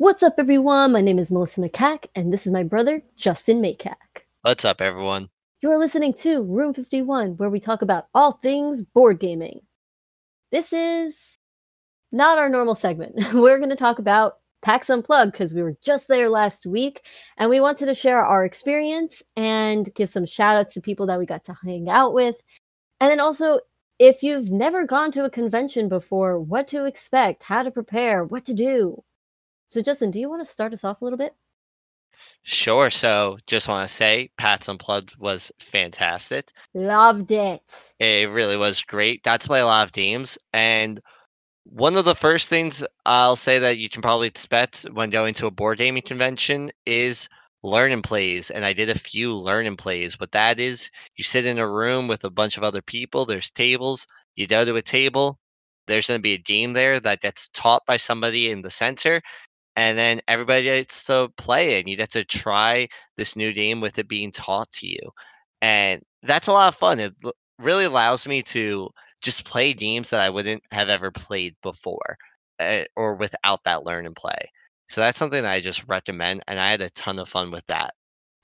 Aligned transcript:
What's 0.00 0.22
up, 0.22 0.34
everyone? 0.38 0.92
My 0.92 1.00
name 1.00 1.18
is 1.18 1.32
Melissa 1.32 1.60
McCack, 1.60 2.06
and 2.14 2.32
this 2.32 2.46
is 2.46 2.52
my 2.52 2.62
brother, 2.62 3.02
Justin 3.16 3.60
McCack. 3.60 4.22
What's 4.42 4.64
up, 4.64 4.80
everyone? 4.80 5.28
You're 5.60 5.76
listening 5.76 6.12
to 6.18 6.44
Room 6.44 6.72
51, 6.72 7.36
where 7.36 7.50
we 7.50 7.58
talk 7.58 7.82
about 7.82 8.06
all 8.14 8.30
things 8.30 8.84
board 8.84 9.18
gaming. 9.18 9.62
This 10.52 10.72
is 10.72 11.36
not 12.12 12.38
our 12.38 12.48
normal 12.48 12.76
segment. 12.76 13.16
We're 13.34 13.58
going 13.58 13.70
to 13.70 13.76
talk 13.76 13.98
about 13.98 14.34
PAX 14.62 14.88
Unplugged 14.88 15.32
because 15.32 15.52
we 15.52 15.64
were 15.64 15.74
just 15.82 16.06
there 16.06 16.28
last 16.28 16.64
week, 16.64 17.04
and 17.36 17.50
we 17.50 17.58
wanted 17.58 17.86
to 17.86 17.94
share 17.96 18.24
our 18.24 18.44
experience 18.44 19.20
and 19.34 19.92
give 19.96 20.10
some 20.10 20.26
shout 20.26 20.58
outs 20.58 20.74
to 20.74 20.80
people 20.80 21.06
that 21.06 21.18
we 21.18 21.26
got 21.26 21.42
to 21.42 21.56
hang 21.64 21.90
out 21.90 22.14
with. 22.14 22.40
And 23.00 23.10
then 23.10 23.18
also, 23.18 23.58
if 23.98 24.22
you've 24.22 24.48
never 24.48 24.84
gone 24.84 25.10
to 25.10 25.24
a 25.24 25.30
convention 25.30 25.88
before, 25.88 26.38
what 26.38 26.68
to 26.68 26.84
expect, 26.84 27.42
how 27.42 27.64
to 27.64 27.72
prepare, 27.72 28.24
what 28.24 28.44
to 28.44 28.54
do. 28.54 29.02
So, 29.68 29.82
Justin, 29.82 30.10
do 30.10 30.18
you 30.18 30.30
want 30.30 30.40
to 30.40 30.50
start 30.50 30.72
us 30.72 30.84
off 30.84 31.02
a 31.02 31.04
little 31.04 31.18
bit? 31.18 31.34
Sure. 32.42 32.90
So, 32.90 33.38
just 33.46 33.68
want 33.68 33.86
to 33.86 33.94
say, 33.94 34.30
PAX 34.38 34.68
Unplugged 34.68 35.16
was 35.18 35.52
fantastic. 35.58 36.50
Loved 36.74 37.30
it. 37.30 37.94
It 37.98 38.30
really 38.30 38.56
was 38.56 38.82
great. 38.82 39.22
Got 39.22 39.42
to 39.42 39.48
play 39.48 39.60
a 39.60 39.66
lot 39.66 39.86
of 39.86 39.92
games. 39.92 40.38
And 40.52 41.00
one 41.64 41.96
of 41.96 42.06
the 42.06 42.14
first 42.14 42.48
things 42.48 42.82
I'll 43.04 43.36
say 43.36 43.58
that 43.58 43.76
you 43.76 43.90
can 43.90 44.00
probably 44.00 44.26
expect 44.26 44.82
when 44.92 45.10
going 45.10 45.34
to 45.34 45.46
a 45.46 45.50
board 45.50 45.78
gaming 45.78 46.02
convention 46.02 46.70
is 46.86 47.28
learn 47.62 47.92
and 47.92 48.02
plays. 48.02 48.50
And 48.50 48.64
I 48.64 48.72
did 48.72 48.88
a 48.88 48.98
few 48.98 49.36
learn 49.36 49.66
and 49.66 49.76
plays. 49.76 50.18
What 50.18 50.32
that 50.32 50.58
is, 50.58 50.90
you 51.16 51.24
sit 51.24 51.44
in 51.44 51.58
a 51.58 51.68
room 51.68 52.08
with 52.08 52.24
a 52.24 52.30
bunch 52.30 52.56
of 52.56 52.62
other 52.62 52.80
people, 52.80 53.26
there's 53.26 53.50
tables, 53.50 54.06
you 54.34 54.46
go 54.46 54.64
to 54.64 54.76
a 54.76 54.82
table, 54.82 55.38
there's 55.86 56.06
going 56.06 56.18
to 56.18 56.22
be 56.22 56.34
a 56.34 56.38
game 56.38 56.72
there 56.72 57.00
that 57.00 57.20
gets 57.20 57.48
taught 57.48 57.84
by 57.86 57.96
somebody 57.96 58.50
in 58.50 58.62
the 58.62 58.70
center 58.70 59.20
and 59.78 59.96
then 59.96 60.20
everybody 60.26 60.64
gets 60.64 61.04
to 61.04 61.30
play 61.36 61.76
it 61.76 61.80
and 61.80 61.88
you 61.88 61.96
get 61.96 62.10
to 62.10 62.24
try 62.24 62.88
this 63.16 63.36
new 63.36 63.52
game 63.52 63.80
with 63.80 63.96
it 63.96 64.08
being 64.08 64.32
taught 64.32 64.70
to 64.72 64.88
you 64.88 64.98
and 65.62 66.02
that's 66.24 66.48
a 66.48 66.52
lot 66.52 66.66
of 66.66 66.74
fun 66.74 66.98
it 66.98 67.14
really 67.60 67.84
allows 67.84 68.26
me 68.26 68.42
to 68.42 68.88
just 69.22 69.44
play 69.44 69.72
games 69.72 70.10
that 70.10 70.20
i 70.20 70.28
wouldn't 70.28 70.62
have 70.72 70.88
ever 70.88 71.12
played 71.12 71.54
before 71.62 72.16
uh, 72.58 72.82
or 72.96 73.14
without 73.14 73.62
that 73.64 73.84
learn 73.84 74.04
and 74.04 74.16
play 74.16 74.38
so 74.88 75.00
that's 75.00 75.16
something 75.18 75.42
that 75.44 75.52
i 75.52 75.60
just 75.60 75.86
recommend 75.86 76.42
and 76.48 76.58
i 76.58 76.70
had 76.72 76.80
a 76.80 76.90
ton 76.90 77.18
of 77.18 77.28
fun 77.28 77.50
with 77.50 77.64
that. 77.66 77.94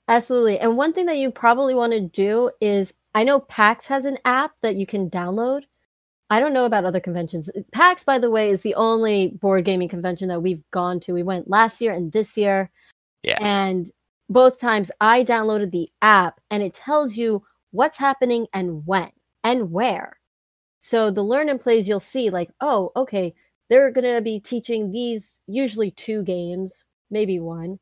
Absolutely 0.07 0.59
and 0.59 0.77
one 0.77 0.93
thing 0.93 1.07
that 1.07 1.17
you 1.17 1.31
probably 1.31 1.75
want 1.75 1.91
to 1.91 1.99
do 1.99 2.49
is 2.61 2.93
i 3.13 3.23
know 3.23 3.41
pax 3.41 3.87
has 3.87 4.05
an 4.05 4.17
app 4.23 4.51
that 4.61 4.75
you 4.75 4.85
can 4.85 5.09
download 5.09 5.63
I 6.29 6.39
don't 6.39 6.53
know 6.53 6.65
about 6.65 6.85
other 6.85 6.99
conventions. 6.99 7.49
PAX, 7.71 8.03
by 8.03 8.17
the 8.17 8.31
way, 8.31 8.49
is 8.49 8.61
the 8.61 8.75
only 8.75 9.27
board 9.27 9.65
gaming 9.65 9.89
convention 9.89 10.27
that 10.29 10.41
we've 10.41 10.63
gone 10.71 10.99
to. 11.01 11.13
We 11.13 11.23
went 11.23 11.49
last 11.49 11.81
year 11.81 11.93
and 11.93 12.11
this 12.11 12.35
year. 12.35 12.71
Yeah. 13.21 13.37
And 13.41 13.87
both 14.27 14.59
times 14.59 14.91
I 14.99 15.23
downloaded 15.23 15.71
the 15.71 15.89
app 16.01 16.41
and 16.49 16.63
it 16.63 16.73
tells 16.73 17.15
you 17.15 17.41
what's 17.71 17.97
happening 17.97 18.47
and 18.53 18.85
when 18.85 19.11
and 19.43 19.71
where. 19.71 20.19
So 20.79 21.11
the 21.11 21.23
learn 21.23 21.49
and 21.49 21.59
plays 21.59 21.87
you'll 21.87 21.99
see 21.99 22.29
like, 22.29 22.49
oh, 22.59 22.91
okay, 22.95 23.31
they're 23.69 23.91
going 23.91 24.15
to 24.15 24.21
be 24.21 24.39
teaching 24.39 24.91
these 24.91 25.39
usually 25.47 25.91
two 25.91 26.23
games, 26.23 26.85
maybe 27.11 27.39
one. 27.39 27.79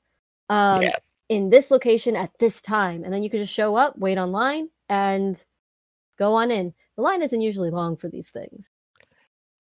Um, 0.49 0.81
yeah. 0.81 0.95
in 1.29 1.49
this 1.49 1.71
location 1.71 2.17
at 2.17 2.29
this 2.37 2.61
time 2.61 3.03
and 3.03 3.13
then 3.13 3.23
you 3.23 3.29
can 3.29 3.39
just 3.39 3.53
show 3.53 3.77
up, 3.77 3.97
wait 3.97 4.17
online 4.17 4.69
and 4.89 5.43
go 6.19 6.33
on 6.35 6.51
in 6.51 6.73
the 6.95 7.01
line 7.03 7.21
isn't 7.21 7.41
usually 7.41 7.69
long 7.69 7.95
for 7.95 8.09
these 8.09 8.29
things. 8.29 8.69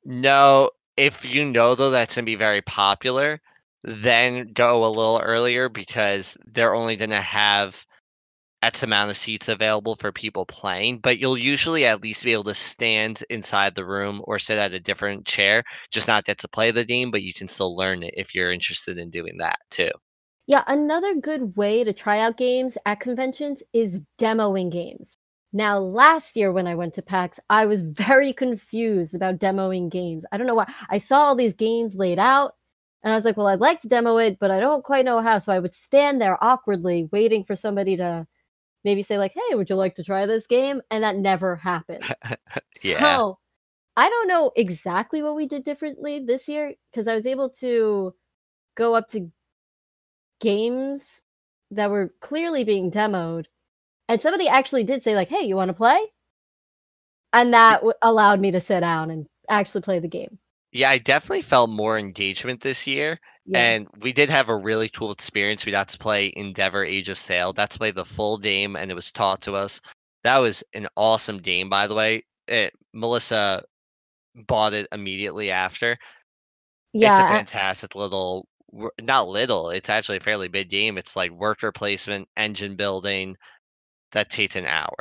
No, 0.05 0.71
if 0.97 1.33
you 1.33 1.45
know 1.45 1.75
though 1.75 1.91
that's 1.91 2.15
gonna 2.15 2.25
be 2.25 2.35
very 2.35 2.61
popular, 2.61 3.41
then 3.83 4.47
go 4.53 4.85
a 4.85 4.87
little 4.87 5.19
earlier 5.23 5.69
because 5.69 6.37
they're 6.45 6.75
only 6.75 6.95
gonna 6.95 7.21
have 7.21 7.85
X 8.63 8.81
amount 8.81 9.11
of 9.11 9.17
seats 9.17 9.49
available 9.49 9.95
for 9.95 10.11
people 10.13 10.45
playing, 10.45 10.99
but 10.99 11.19
you'll 11.19 11.37
usually 11.37 11.85
at 11.85 12.01
least 12.01 12.23
be 12.23 12.31
able 12.31 12.45
to 12.45 12.53
stand 12.53 13.21
inside 13.29 13.75
the 13.75 13.85
room 13.85 14.21
or 14.23 14.39
sit 14.39 14.57
at 14.57 14.73
a 14.73 14.79
different 14.79 15.25
chair, 15.25 15.63
just 15.91 16.07
not 16.07 16.23
get 16.23 16.37
to 16.39 16.47
play 16.47 16.71
the 16.71 16.85
game, 16.85 17.11
but 17.11 17.23
you 17.23 17.33
can 17.33 17.49
still 17.49 17.75
learn 17.75 18.03
it 18.03 18.13
if 18.15 18.33
you're 18.33 18.53
interested 18.53 18.97
in 18.97 19.09
doing 19.09 19.37
that 19.39 19.57
too. 19.69 19.89
Yeah, 20.47 20.63
another 20.67 21.15
good 21.15 21.57
way 21.57 21.83
to 21.83 21.93
try 21.93 22.19
out 22.19 22.37
games 22.37 22.77
at 22.85 23.01
conventions 23.01 23.63
is 23.73 24.05
demoing 24.19 24.71
games. 24.71 25.17
Now, 25.53 25.77
last 25.77 26.35
year 26.35 26.51
when 26.51 26.65
I 26.67 26.73
went 26.73 26.95
to 26.95 27.03
PAX, 27.03 27.39
I 27.49 27.67
was 27.67 27.81
very 27.81 28.33
confused 28.33 29.13
about 29.13 29.37
demoing 29.39 29.91
games. 29.91 30.25
I 30.31 30.37
don't 30.37 30.47
know 30.47 30.55
why. 30.55 30.73
I 30.89 30.97
saw 30.97 31.21
all 31.21 31.35
these 31.35 31.55
games 31.55 31.95
laid 31.95 32.17
out, 32.17 32.53
and 33.03 33.13
I 33.13 33.15
was 33.15 33.23
like, 33.23 33.37
well, 33.37 33.47
I'd 33.47 33.59
like 33.59 33.79
to 33.81 33.87
demo 33.87 34.17
it, 34.17 34.39
but 34.39 34.49
I 34.49 34.59
don't 34.59 34.83
quite 34.83 35.05
know 35.05 35.21
how. 35.21 35.37
So 35.37 35.53
I 35.53 35.59
would 35.59 35.75
stand 35.75 36.19
there 36.19 36.43
awkwardly 36.43 37.07
waiting 37.11 37.43
for 37.43 37.55
somebody 37.55 37.95
to 37.97 38.25
maybe 38.83 39.03
say, 39.03 39.19
like, 39.19 39.33
hey, 39.33 39.55
would 39.55 39.69
you 39.69 39.75
like 39.75 39.95
to 39.95 40.03
try 40.03 40.25
this 40.25 40.47
game? 40.47 40.81
And 40.89 41.03
that 41.03 41.17
never 41.17 41.55
happened. 41.57 42.03
yeah. 42.83 42.99
So 42.99 43.37
I 43.95 44.09
don't 44.09 44.27
know 44.27 44.51
exactly 44.55 45.21
what 45.21 45.35
we 45.35 45.45
did 45.45 45.63
differently 45.63 46.19
this 46.19 46.49
year 46.49 46.73
because 46.91 47.07
I 47.07 47.15
was 47.15 47.27
able 47.27 47.49
to 47.61 48.11
go 48.75 48.95
up 48.95 49.07
to 49.09 49.31
games 50.41 51.23
that 51.71 51.91
were 51.91 52.13
clearly 52.21 52.63
being 52.63 52.89
demoed 52.89 53.45
and 54.07 54.21
somebody 54.21 54.47
actually 54.47 54.83
did 54.83 55.01
say 55.01 55.15
like, 55.15 55.29
"Hey, 55.29 55.43
you 55.43 55.55
want 55.55 55.69
to 55.69 55.73
play?" 55.73 55.99
And 57.31 57.53
that 57.53 57.77
w- 57.77 57.93
allowed 58.01 58.39
me 58.39 58.51
to 58.51 58.59
sit 58.59 58.81
down 58.81 59.09
and 59.09 59.27
actually 59.49 59.81
play 59.81 59.99
the 59.99 60.07
game. 60.07 60.39
Yeah, 60.71 60.89
I 60.89 60.97
definitely 60.97 61.41
felt 61.41 61.69
more 61.69 61.97
engagement 61.97 62.61
this 62.61 62.87
year. 62.87 63.19
Yeah. 63.45 63.59
And 63.59 63.87
we 64.01 64.13
did 64.13 64.29
have 64.29 64.49
a 64.49 64.55
really 64.55 64.89
cool 64.89 65.11
experience. 65.11 65.65
We 65.65 65.71
got 65.71 65.87
to 65.89 65.97
play 65.97 66.33
Endeavor 66.35 66.83
Age 66.83 67.09
of 67.09 67.17
Sail. 67.17 67.53
That's 67.53 67.77
play 67.77 67.91
the 67.91 68.05
full 68.05 68.37
game 68.37 68.75
and 68.75 68.89
it 68.89 68.95
was 68.95 69.11
taught 69.11 69.41
to 69.41 69.53
us. 69.53 69.81
That 70.23 70.37
was 70.37 70.63
an 70.73 70.87
awesome 70.95 71.37
game, 71.37 71.69
by 71.69 71.87
the 71.87 71.95
way. 71.95 72.23
It, 72.47 72.73
Melissa 72.93 73.63
bought 74.47 74.73
it 74.73 74.87
immediately 74.91 75.51
after. 75.51 75.97
Yeah. 76.93 77.11
It's 77.11 77.19
a 77.19 77.27
fantastic 77.27 77.95
little 77.95 78.47
not 79.01 79.27
little, 79.27 79.69
it's 79.69 79.89
actually 79.89 80.17
a 80.17 80.21
fairly 80.21 80.47
big 80.47 80.69
game. 80.69 80.97
It's 80.97 81.15
like 81.15 81.31
worker 81.31 81.71
placement, 81.71 82.27
engine 82.37 82.75
building, 82.75 83.35
that 84.13 84.29
takes 84.29 84.55
an 84.55 84.65
hour. 84.65 84.95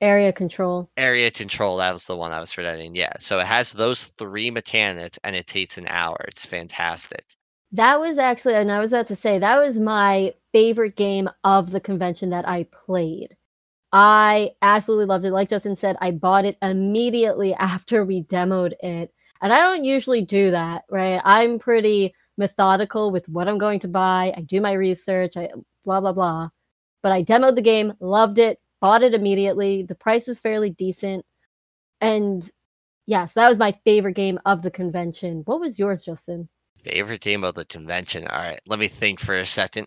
Area 0.00 0.32
control. 0.32 0.90
Area 0.96 1.30
control, 1.30 1.76
that 1.76 1.92
was 1.92 2.06
the 2.06 2.16
one 2.16 2.32
I 2.32 2.40
was 2.40 2.52
forgetting. 2.52 2.94
Yeah. 2.94 3.12
So 3.18 3.38
it 3.38 3.46
has 3.46 3.72
those 3.72 4.06
three 4.18 4.50
mechanics 4.50 5.18
and 5.24 5.36
it 5.36 5.46
takes 5.46 5.76
an 5.76 5.86
hour. 5.88 6.16
It's 6.28 6.46
fantastic. 6.46 7.24
That 7.72 8.00
was 8.00 8.18
actually, 8.18 8.54
and 8.54 8.70
I 8.70 8.78
was 8.78 8.92
about 8.92 9.06
to 9.08 9.16
say, 9.16 9.38
that 9.38 9.58
was 9.58 9.78
my 9.78 10.32
favorite 10.52 10.96
game 10.96 11.28
of 11.44 11.70
the 11.70 11.80
convention 11.80 12.30
that 12.30 12.48
I 12.48 12.64
played. 12.64 13.36
I 13.92 14.52
absolutely 14.62 15.06
loved 15.06 15.24
it. 15.24 15.32
Like 15.32 15.50
Justin 15.50 15.76
said, 15.76 15.96
I 16.00 16.12
bought 16.12 16.44
it 16.46 16.56
immediately 16.62 17.54
after 17.58 18.04
we 18.04 18.22
demoed 18.22 18.72
it. 18.82 19.12
And 19.42 19.52
I 19.52 19.60
don't 19.60 19.84
usually 19.84 20.22
do 20.22 20.50
that, 20.50 20.84
right? 20.90 21.20
I'm 21.24 21.58
pretty 21.58 22.14
methodical 22.38 23.10
with 23.10 23.28
what 23.28 23.48
I'm 23.48 23.58
going 23.58 23.80
to 23.80 23.88
buy. 23.88 24.32
I 24.36 24.40
do 24.42 24.60
my 24.60 24.72
research, 24.72 25.36
I 25.36 25.50
blah 25.84 26.00
blah 26.00 26.12
blah 26.12 26.48
but 27.02 27.12
I 27.12 27.22
demoed 27.22 27.56
the 27.56 27.62
game, 27.62 27.94
loved 28.00 28.38
it, 28.38 28.58
bought 28.80 29.02
it 29.02 29.14
immediately. 29.14 29.82
The 29.82 29.94
price 29.94 30.26
was 30.26 30.38
fairly 30.38 30.70
decent. 30.70 31.24
And 32.00 32.48
yes, 33.06 33.34
that 33.34 33.48
was 33.48 33.58
my 33.58 33.72
favorite 33.84 34.14
game 34.14 34.38
of 34.46 34.62
the 34.62 34.70
convention. 34.70 35.42
What 35.44 35.60
was 35.60 35.78
yours, 35.78 36.04
Justin? 36.04 36.48
Favorite 36.82 37.20
game 37.20 37.44
of 37.44 37.54
the 37.54 37.64
convention. 37.64 38.26
All 38.26 38.38
right, 38.38 38.60
let 38.66 38.78
me 38.78 38.88
think 38.88 39.20
for 39.20 39.36
a 39.36 39.46
second. 39.46 39.86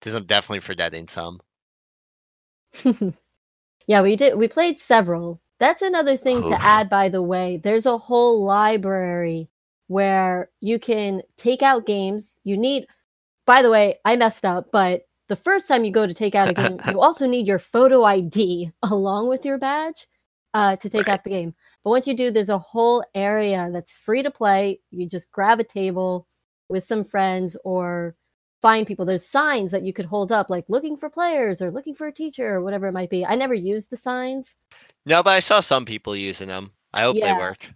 Because 0.00 0.14
I'm 0.14 0.26
definitely 0.26 0.60
forgetting 0.60 1.08
some. 1.08 1.40
yeah, 3.86 4.00
we 4.02 4.16
did. 4.16 4.36
We 4.36 4.48
played 4.48 4.80
several. 4.80 5.38
That's 5.60 5.82
another 5.82 6.16
thing 6.16 6.42
to 6.44 6.60
add, 6.60 6.90
by 6.90 7.08
the 7.08 7.22
way. 7.22 7.56
There's 7.56 7.86
a 7.86 7.98
whole 7.98 8.42
library 8.44 9.46
where 9.86 10.50
you 10.60 10.78
can 10.78 11.22
take 11.36 11.62
out 11.62 11.86
games. 11.86 12.40
You 12.42 12.56
need, 12.56 12.86
by 13.46 13.62
the 13.62 13.70
way, 13.70 13.96
I 14.04 14.16
messed 14.16 14.44
up, 14.44 14.66
but 14.72 15.02
the 15.28 15.36
first 15.36 15.68
time 15.68 15.84
you 15.84 15.90
go 15.90 16.06
to 16.06 16.14
take 16.14 16.34
out 16.34 16.48
a 16.48 16.54
game, 16.54 16.78
you 16.88 17.00
also 17.00 17.26
need 17.26 17.46
your 17.46 17.58
photo 17.58 18.04
ID 18.04 18.70
along 18.82 19.28
with 19.28 19.44
your 19.44 19.58
badge 19.58 20.06
uh, 20.54 20.76
to 20.76 20.88
take 20.88 21.06
right. 21.06 21.14
out 21.14 21.24
the 21.24 21.30
game. 21.30 21.54
But 21.84 21.90
once 21.90 22.06
you 22.06 22.14
do, 22.14 22.30
there's 22.30 22.48
a 22.48 22.58
whole 22.58 23.04
area 23.14 23.70
that's 23.72 23.96
free 23.96 24.22
to 24.22 24.30
play. 24.30 24.80
You 24.90 25.08
just 25.08 25.32
grab 25.32 25.60
a 25.60 25.64
table 25.64 26.26
with 26.68 26.84
some 26.84 27.04
friends 27.04 27.56
or 27.64 28.14
find 28.60 28.86
people. 28.86 29.04
There's 29.04 29.26
signs 29.26 29.70
that 29.72 29.82
you 29.82 29.92
could 29.92 30.06
hold 30.06 30.30
up, 30.32 30.48
like 30.50 30.64
looking 30.68 30.96
for 30.96 31.10
players 31.10 31.60
or 31.60 31.70
looking 31.70 31.94
for 31.94 32.06
a 32.06 32.12
teacher 32.12 32.54
or 32.54 32.62
whatever 32.62 32.86
it 32.86 32.92
might 32.92 33.10
be. 33.10 33.26
I 33.26 33.34
never 33.34 33.54
used 33.54 33.90
the 33.90 33.96
signs. 33.96 34.56
No, 35.04 35.22
but 35.22 35.30
I 35.30 35.40
saw 35.40 35.60
some 35.60 35.84
people 35.84 36.14
using 36.14 36.48
them. 36.48 36.70
I 36.94 37.02
hope 37.02 37.16
yeah. 37.16 37.34
they 37.34 37.40
work. 37.40 37.72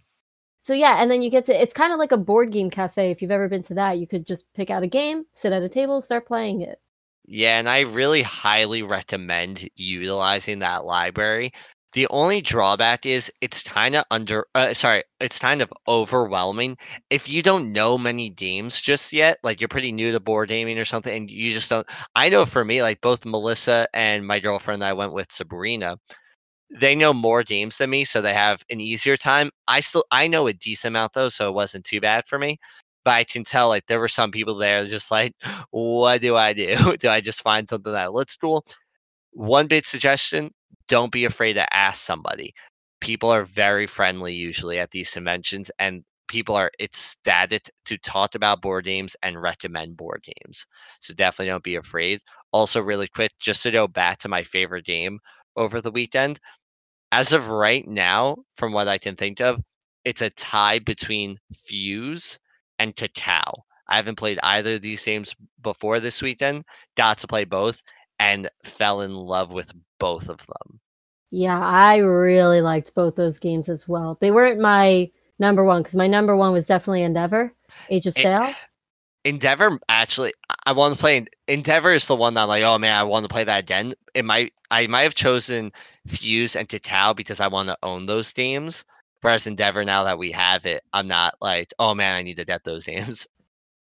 So 0.55 0.73
yeah, 0.73 1.01
and 1.01 1.11
then 1.11 1.21
you 1.21 1.29
get 1.29 1.45
to 1.45 1.61
it's 1.61 1.73
kind 1.73 1.93
of 1.93 1.99
like 1.99 2.11
a 2.11 2.17
board 2.17 2.51
game 2.51 2.71
cafe. 2.71 3.11
If 3.11 3.21
you've 3.21 3.31
ever 3.31 3.47
been 3.47 3.61
to 3.63 3.75
that, 3.75 3.99
you 3.99 4.07
could 4.07 4.25
just 4.25 4.51
pick 4.53 4.71
out 4.71 4.81
a 4.81 4.87
game, 4.87 5.25
sit 5.33 5.53
at 5.53 5.61
a 5.61 5.69
table, 5.69 6.01
start 6.01 6.25
playing 6.25 6.61
it. 6.61 6.79
Yeah, 7.27 7.59
and 7.59 7.67
I 7.67 7.81
really 7.81 8.21
highly 8.21 8.81
recommend 8.83 9.67
utilizing 9.75 10.59
that 10.59 10.85
library 10.85 11.51
The 11.93 12.07
only 12.09 12.39
drawback 12.41 13.05
is 13.05 13.31
it's 13.41 13.63
kind 13.63 13.95
of 13.95 14.05
under 14.11 14.45
uh, 14.55 14.73
sorry, 14.73 15.03
it's 15.19 15.37
kind 15.39 15.61
of 15.61 15.71
overwhelming 15.87 16.77
if 17.09 17.27
you 17.29 17.41
don't 17.43 17.71
know 17.73 17.97
many 17.97 18.29
games 18.29 18.79
just 18.81 19.11
yet, 19.13 19.37
like 19.43 19.59
you're 19.59 19.67
pretty 19.67 19.91
new 19.91 20.11
to 20.13 20.19
board 20.21 20.49
gaming 20.49 20.79
or 20.79 20.85
something 20.85 21.13
and 21.15 21.29
you 21.29 21.51
just 21.51 21.69
don't 21.69 21.85
I 22.15 22.29
know 22.29 22.45
for 22.45 22.63
me 22.65 22.81
like 22.81 23.01
both 23.01 23.25
Melissa 23.25 23.87
and 23.93 24.25
my 24.25 24.39
girlfriend 24.39 24.81
that 24.81 24.89
I 24.89 24.93
went 24.93 25.13
with 25.13 25.31
Sabrina, 25.31 25.97
they 26.71 26.95
know 26.95 27.13
more 27.13 27.43
games 27.43 27.77
than 27.79 27.89
me 27.91 28.05
so 28.05 28.21
they 28.21 28.33
have 28.35 28.63
an 28.71 28.81
easier 28.81 29.17
time. 29.17 29.51
I 29.67 29.81
still 29.81 30.05
I 30.11 30.27
know 30.27 30.47
a 30.47 30.53
decent 30.53 30.91
amount 30.93 31.13
though, 31.13 31.29
so 31.29 31.49
it 31.49 31.53
wasn't 31.55 31.85
too 31.85 32.01
bad 32.01 32.25
for 32.27 32.39
me. 32.39 32.57
But 33.07 33.13
I 33.13 33.23
can 33.23 33.45
tell 33.45 33.69
like 33.69 33.85
there 33.87 34.01
were 34.01 34.09
some 34.09 34.31
people 34.31 34.55
there 34.55 34.85
just 34.85 35.11
like 35.11 35.31
what 35.71 36.19
do 36.19 36.35
I 36.35 36.51
do? 36.51 36.97
do 36.99 37.07
I 37.07 37.21
just 37.21 37.41
find 37.41 37.69
something 37.69 37.93
that 37.93 38.11
looks 38.11 38.35
cool? 38.35 38.65
One 39.31 39.67
big 39.67 39.85
suggestion, 39.85 40.51
don't 40.89 41.09
be 41.09 41.23
afraid 41.23 41.53
to 41.53 41.73
ask 41.73 42.01
somebody. 42.01 42.51
People 42.99 43.29
are 43.29 43.45
very 43.45 43.87
friendly 43.87 44.33
usually 44.33 44.77
at 44.77 44.91
these 44.91 45.09
conventions 45.09 45.71
and 45.79 46.03
people 46.27 46.53
are 46.53 46.69
ecstatic 46.81 47.69
to 47.85 47.97
talk 47.99 48.35
about 48.35 48.61
board 48.61 48.83
games 48.83 49.15
and 49.23 49.41
recommend 49.41 49.95
board 49.95 50.21
games. 50.43 50.65
So 50.99 51.13
definitely 51.13 51.51
don't 51.51 51.63
be 51.63 51.77
afraid. 51.77 52.19
Also, 52.51 52.81
really 52.81 53.07
quick, 53.07 53.31
just 53.39 53.63
to 53.63 53.71
go 53.71 53.87
back 53.87 54.17
to 54.17 54.27
my 54.27 54.43
favorite 54.43 54.83
game 54.83 55.19
over 55.55 55.79
the 55.79 55.91
weekend. 55.91 56.41
As 57.13 57.31
of 57.31 57.51
right 57.51 57.87
now, 57.87 58.35
from 58.57 58.73
what 58.73 58.89
I 58.89 58.97
can 58.97 59.15
think 59.15 59.39
of, 59.39 59.61
it's 60.03 60.21
a 60.21 60.29
tie 60.31 60.79
between 60.79 61.37
Fuse 61.53 62.37
and 62.79 62.95
Cacao. 62.95 63.65
I 63.87 63.95
haven't 63.95 64.17
played 64.17 64.39
either 64.43 64.73
of 64.75 64.81
these 64.81 65.03
games 65.03 65.35
before 65.61 65.99
this 65.99 66.21
weekend. 66.21 66.65
Got 66.95 67.19
to 67.19 67.27
play 67.27 67.45
both 67.45 67.81
and 68.19 68.49
fell 68.63 69.01
in 69.01 69.13
love 69.13 69.51
with 69.51 69.71
both 69.99 70.29
of 70.29 70.39
them. 70.45 70.79
Yeah, 71.31 71.59
I 71.59 71.97
really 71.97 72.61
liked 72.61 72.95
both 72.95 73.15
those 73.15 73.39
games 73.39 73.69
as 73.69 73.87
well. 73.87 74.17
They 74.19 74.31
weren't 74.31 74.59
my 74.59 75.09
number 75.39 75.63
one 75.63 75.81
because 75.81 75.95
my 75.95 76.07
number 76.07 76.35
one 76.35 76.53
was 76.53 76.67
definitely 76.67 77.03
Endeavor, 77.03 77.51
Age 77.89 78.07
of 78.07 78.13
Sail. 78.13 78.49
Endeavor 79.25 79.77
actually, 79.89 80.33
I 80.65 80.71
want 80.71 80.93
to 80.93 80.99
play. 80.99 81.25
Endeavor 81.47 81.91
is 81.91 82.07
the 82.07 82.15
one 82.15 82.33
that 82.35 82.43
I'm 82.43 82.47
like, 82.47 82.63
oh 82.63 82.77
man, 82.77 82.95
I 82.95 83.03
want 83.03 83.25
to 83.25 83.33
play 83.33 83.43
that 83.43 83.59
again. 83.59 83.93
It 84.13 84.23
might, 84.23 84.53
I 84.71 84.87
might 84.87 85.01
have 85.01 85.15
chosen 85.15 85.71
Fuse 86.07 86.55
and 86.55 86.69
Cacao 86.69 87.13
because 87.13 87.41
I 87.41 87.47
want 87.47 87.67
to 87.69 87.77
own 87.83 88.05
those 88.05 88.31
games. 88.31 88.85
Whereas 89.27 89.45
Endeavor, 89.45 89.83
now 89.83 90.05
that 90.05 90.17
we 90.17 90.31
have 90.31 90.65
it, 90.65 90.83
I'm 90.93 91.09
not 91.09 91.33
like, 91.41 91.73
oh 91.79 91.93
man, 91.93 92.15
I 92.15 92.21
need 92.21 92.37
to 92.37 92.45
get 92.45 92.63
those 92.63 92.85
games. 92.85 93.27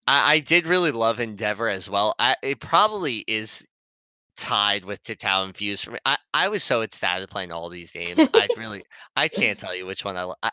I, 0.05 0.33
I 0.33 0.39
did 0.39 0.67
really 0.67 0.91
love 0.91 1.19
Endeavor 1.19 1.67
as 1.67 1.89
well. 1.89 2.13
I, 2.19 2.35
it 2.43 2.59
probably 2.59 3.23
is 3.27 3.65
tied 4.37 4.85
with 4.85 5.03
Cacao 5.03 5.51
Fuse 5.51 5.81
for 5.81 5.93
me. 5.93 5.99
I, 6.05 6.17
I 6.35 6.47
was 6.49 6.63
so 6.63 6.83
ecstatic 6.83 7.31
playing 7.31 7.51
all 7.51 7.69
these 7.69 7.89
games. 7.89 8.19
I 8.35 8.49
really, 8.55 8.83
I 9.15 9.29
can't 9.29 9.57
tell 9.57 9.75
you 9.75 9.87
which 9.87 10.05
one 10.05 10.15
I, 10.15 10.31
I 10.43 10.51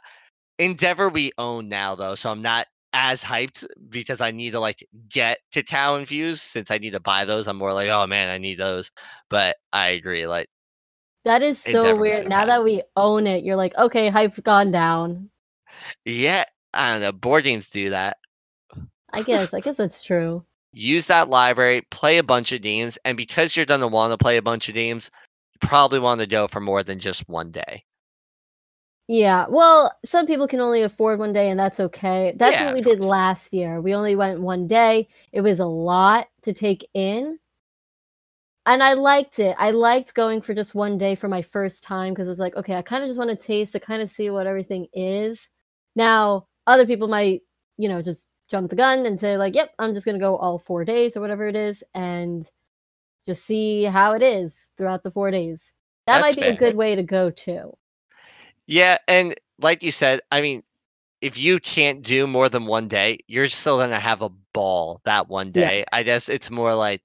Endeavor 0.59 1.11
we 1.11 1.33
own 1.37 1.69
now 1.69 1.95
though, 1.95 2.15
so 2.15 2.31
I'm 2.31 2.41
not 2.41 2.67
as 2.95 3.23
hyped 3.23 3.67
because 3.91 4.23
I 4.23 4.31
need 4.31 4.53
to 4.53 4.61
like 4.61 4.83
get 5.11 5.37
Cacao 5.53 6.03
Fuse 6.07 6.41
since 6.41 6.71
I 6.71 6.79
need 6.79 6.93
to 6.93 7.01
buy 7.01 7.27
those. 7.27 7.47
I'm 7.47 7.59
more 7.59 7.75
like, 7.75 7.91
oh 7.91 8.07
man, 8.07 8.31
I 8.31 8.39
need 8.39 8.57
those. 8.57 8.91
But 9.29 9.57
I 9.71 9.89
agree, 9.89 10.27
like 10.27 10.49
that 11.29 11.43
is 11.43 11.63
so 11.63 11.95
weird. 11.95 12.29
Now 12.29 12.47
that 12.47 12.65
we 12.65 12.83
own 12.97 13.27
it, 13.27 13.45
you're 13.45 13.57
like, 13.57 13.77
okay, 13.77 14.09
hype's 14.09 14.41
gone 14.41 14.71
down. 14.71 15.31
Yeah, 16.05 16.45
I 16.75 16.93
don't 16.93 17.03
know. 17.03 17.13
Board 17.13 17.45
games 17.45 17.71
do 17.71 17.91
that. 17.91 18.17
I 19.13 19.23
guess. 19.23 19.53
I 19.55 19.61
guess 19.61 19.77
that's 19.77 20.03
true. 20.03 20.45
Use 20.73 21.07
that 21.07 21.29
library, 21.29 21.83
play 21.91 22.19
a 22.19 22.23
bunch 22.23 22.53
of 22.53 22.63
games, 22.63 22.99
and 23.05 23.17
because 23.17 23.57
you're 23.57 23.67
gonna 23.67 23.89
want 23.89 24.13
to 24.13 24.19
play 24.19 24.37
a 24.37 24.43
bunch 24.43 24.69
of 24.69 24.75
games, 24.75 25.11
you 25.53 25.67
probably 25.67 25.99
want 25.99 26.21
to 26.21 26.27
go 26.27 26.49
for 26.49 26.61
more 26.61 26.83
than 26.83 26.99
just 26.99 27.29
one 27.29 27.51
day. 27.51 27.85
Yeah, 29.11 29.47
well, 29.49 29.91
some 30.05 30.27
people 30.27 30.47
can 30.47 30.61
only 30.61 30.83
afford 30.83 31.19
one 31.19 31.33
day, 31.33 31.49
and 31.49 31.59
that's 31.59 31.81
okay. 31.81 32.35
That's 32.37 32.61
yeah, 32.61 32.67
what 32.67 32.75
we 32.75 32.83
did 32.83 33.01
last 33.01 33.55
year. 33.55 33.81
We 33.81 33.95
only 33.95 34.15
went 34.15 34.41
one 34.41 34.67
day. 34.67 35.07
It 35.33 35.41
was 35.41 35.59
a 35.61 35.67
lot 35.67 36.29
to 36.43 36.53
take 36.53 36.87
in, 36.93 37.39
and 38.69 38.83
I 38.83 38.93
liked 38.93 39.39
it. 39.39 39.57
I 39.59 39.71
liked 39.71 40.15
going 40.15 40.43
for 40.43 40.55
just 40.55 40.75
one 40.75 40.99
day 40.99 41.15
for 41.15 41.27
my 41.29 41.41
first 41.43 41.83
time 41.83 42.13
because 42.13 42.29
it's 42.29 42.39
like, 42.39 42.55
okay, 42.55 42.75
I 42.75 42.83
kind 42.83 43.03
of 43.03 43.09
just 43.09 43.19
want 43.19 43.31
to 43.31 43.37
taste 43.37 43.73
to 43.73 43.81
kind 43.81 44.03
of 44.03 44.11
see 44.11 44.29
what 44.31 44.47
everything 44.47 44.87
is. 44.93 45.51
Now, 45.97 46.43
other 46.67 46.87
people 46.87 47.09
might, 47.09 47.41
you 47.79 47.89
know, 47.89 48.03
just 48.03 48.29
jump 48.51 48.71
the 48.71 48.77
gun 48.77 49.07
and 49.07 49.19
say 49.19 49.39
like, 49.39 49.55
"Yep, 49.55 49.71
I'm 49.79 49.95
just 49.95 50.05
going 50.07 50.17
to 50.17 50.21
go 50.21 50.37
all 50.37 50.59
4 50.59 50.85
days 50.85 51.17
or 51.17 51.21
whatever 51.21 51.49
it 51.49 51.57
is 51.57 51.83
and 51.95 52.45
just 53.27 53.45
see 53.45 53.85
how 53.85 54.13
it 54.13 54.23
is 54.23 54.71
throughout 54.77 55.03
the 55.03 55.11
4 55.11 55.31
days." 55.31 55.75
That 56.07 56.21
That's 56.21 56.37
might 56.37 56.37
be 56.37 56.43
fair. 56.43 56.53
a 56.53 56.57
good 56.57 56.77
way 56.77 56.95
to 56.95 57.03
go 57.03 57.31
too. 57.31 57.77
Yeah, 58.67 58.99
and 59.09 59.35
like 59.61 59.83
you 59.83 59.91
said, 59.93 60.21
I 60.31 60.41
mean, 60.43 60.63
if 61.21 61.39
you 61.39 61.59
can't 61.61 62.03
do 62.03 62.27
more 62.27 62.49
than 62.49 62.67
one 62.67 62.89
day, 62.89 63.19
you're 63.29 63.49
still 63.49 63.79
going 63.79 63.91
to 63.91 63.99
have 63.99 64.23
a 64.23 64.31
ball 64.53 65.01
that 65.05 65.29
one 65.29 65.51
day. 65.51 65.79
Yeah. 65.81 65.85
I 65.93 66.03
guess 66.03 66.29
it's 66.29 66.51
more 66.51 66.75
like 66.75 67.03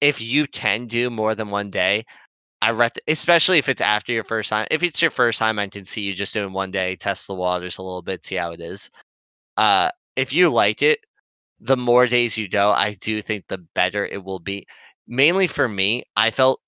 if 0.00 0.20
you 0.20 0.46
can 0.46 0.86
do 0.86 1.10
more 1.10 1.34
than 1.34 1.50
one 1.50 1.70
day, 1.70 2.04
I 2.62 2.70
rec- 2.72 2.98
especially 3.08 3.58
if 3.58 3.68
it's 3.68 3.80
after 3.80 4.12
your 4.12 4.24
first 4.24 4.50
time. 4.50 4.66
If 4.70 4.82
it's 4.82 5.02
your 5.02 5.10
first 5.10 5.38
time, 5.38 5.58
I 5.58 5.68
can 5.68 5.84
see 5.84 6.02
you 6.02 6.14
just 6.14 6.34
doing 6.34 6.52
one 6.52 6.70
day, 6.70 6.96
test 6.96 7.26
the 7.26 7.34
waters 7.34 7.78
a 7.78 7.82
little 7.82 8.02
bit, 8.02 8.24
see 8.24 8.36
how 8.36 8.52
it 8.52 8.60
is. 8.60 8.90
Uh, 9.56 9.90
if 10.16 10.32
you 10.32 10.50
like 10.50 10.82
it, 10.82 11.00
the 11.60 11.76
more 11.76 12.06
days 12.06 12.38
you 12.38 12.48
go, 12.48 12.72
I 12.72 12.94
do 12.94 13.20
think 13.22 13.46
the 13.48 13.58
better 13.74 14.06
it 14.06 14.24
will 14.24 14.40
be. 14.40 14.66
Mainly 15.08 15.46
for 15.46 15.68
me, 15.68 16.04
I 16.16 16.30
felt 16.30 16.60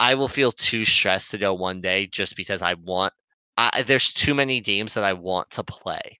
I 0.00 0.14
will 0.14 0.28
feel 0.28 0.52
too 0.52 0.84
stressed 0.84 1.30
to 1.32 1.38
go 1.38 1.54
one 1.54 1.80
day 1.80 2.06
just 2.06 2.36
because 2.36 2.62
I 2.62 2.74
want. 2.74 3.12
I, 3.56 3.82
there's 3.86 4.12
too 4.12 4.34
many 4.34 4.60
games 4.60 4.94
that 4.94 5.04
I 5.04 5.12
want 5.12 5.50
to 5.52 5.64
play. 5.64 6.18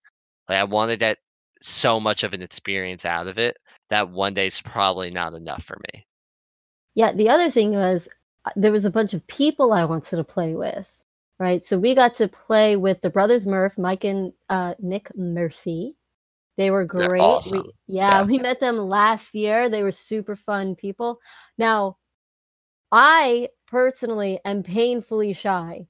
Like 0.49 0.59
I 0.59 0.65
wanted 0.65 1.01
get 1.01 1.19
so 1.61 1.99
much 2.01 2.23
of 2.23 2.33
an 2.35 2.43
experience 2.43 3.05
out 3.05 3.27
of 3.27 3.39
it 3.39 3.57
that 3.91 4.11
one 4.11 4.35
day 4.35 4.47
is 4.47 4.61
probably 4.61 5.11
not 5.11 5.35
enough 5.35 5.65
for 5.65 5.79
me. 5.93 6.05
Yeah, 6.95 7.13
the 7.13 7.29
other 7.29 7.51
thing 7.51 7.73
was 7.73 8.09
uh, 8.45 8.51
there 8.57 8.73
was 8.73 8.85
a 8.85 8.91
bunch 8.91 9.15
of 9.15 9.27
people 9.27 9.73
I 9.73 9.85
wanted 9.85 10.17
to 10.17 10.25
play 10.25 10.55
with, 10.55 11.05
right? 11.39 11.65
So 11.65 11.79
we 11.79 11.95
got 11.95 12.15
to 12.15 12.29
play 12.29 12.77
with 12.77 13.01
the 13.01 13.11
brothers 13.11 13.47
Murph, 13.47 13.79
Mike 13.79 14.05
and 14.05 14.33
uh, 14.49 14.75
Nick 14.79 15.09
Murphy. 15.17 15.97
They 16.57 16.71
were 16.71 16.85
great. 16.85 17.21
Awesome. 17.21 17.63
We, 17.63 17.73
yeah, 17.89 18.21
yeah, 18.21 18.25
we 18.25 18.39
met 18.39 18.61
them 18.61 18.77
last 18.77 19.35
year. 19.35 19.69
They 19.69 19.83
were 19.83 19.93
super 19.93 20.37
fun 20.37 20.77
people. 20.77 21.19
Now, 21.59 21.97
I 22.93 23.49
personally 23.67 24.39
am 24.45 24.63
painfully 24.63 25.33
shy. 25.33 25.89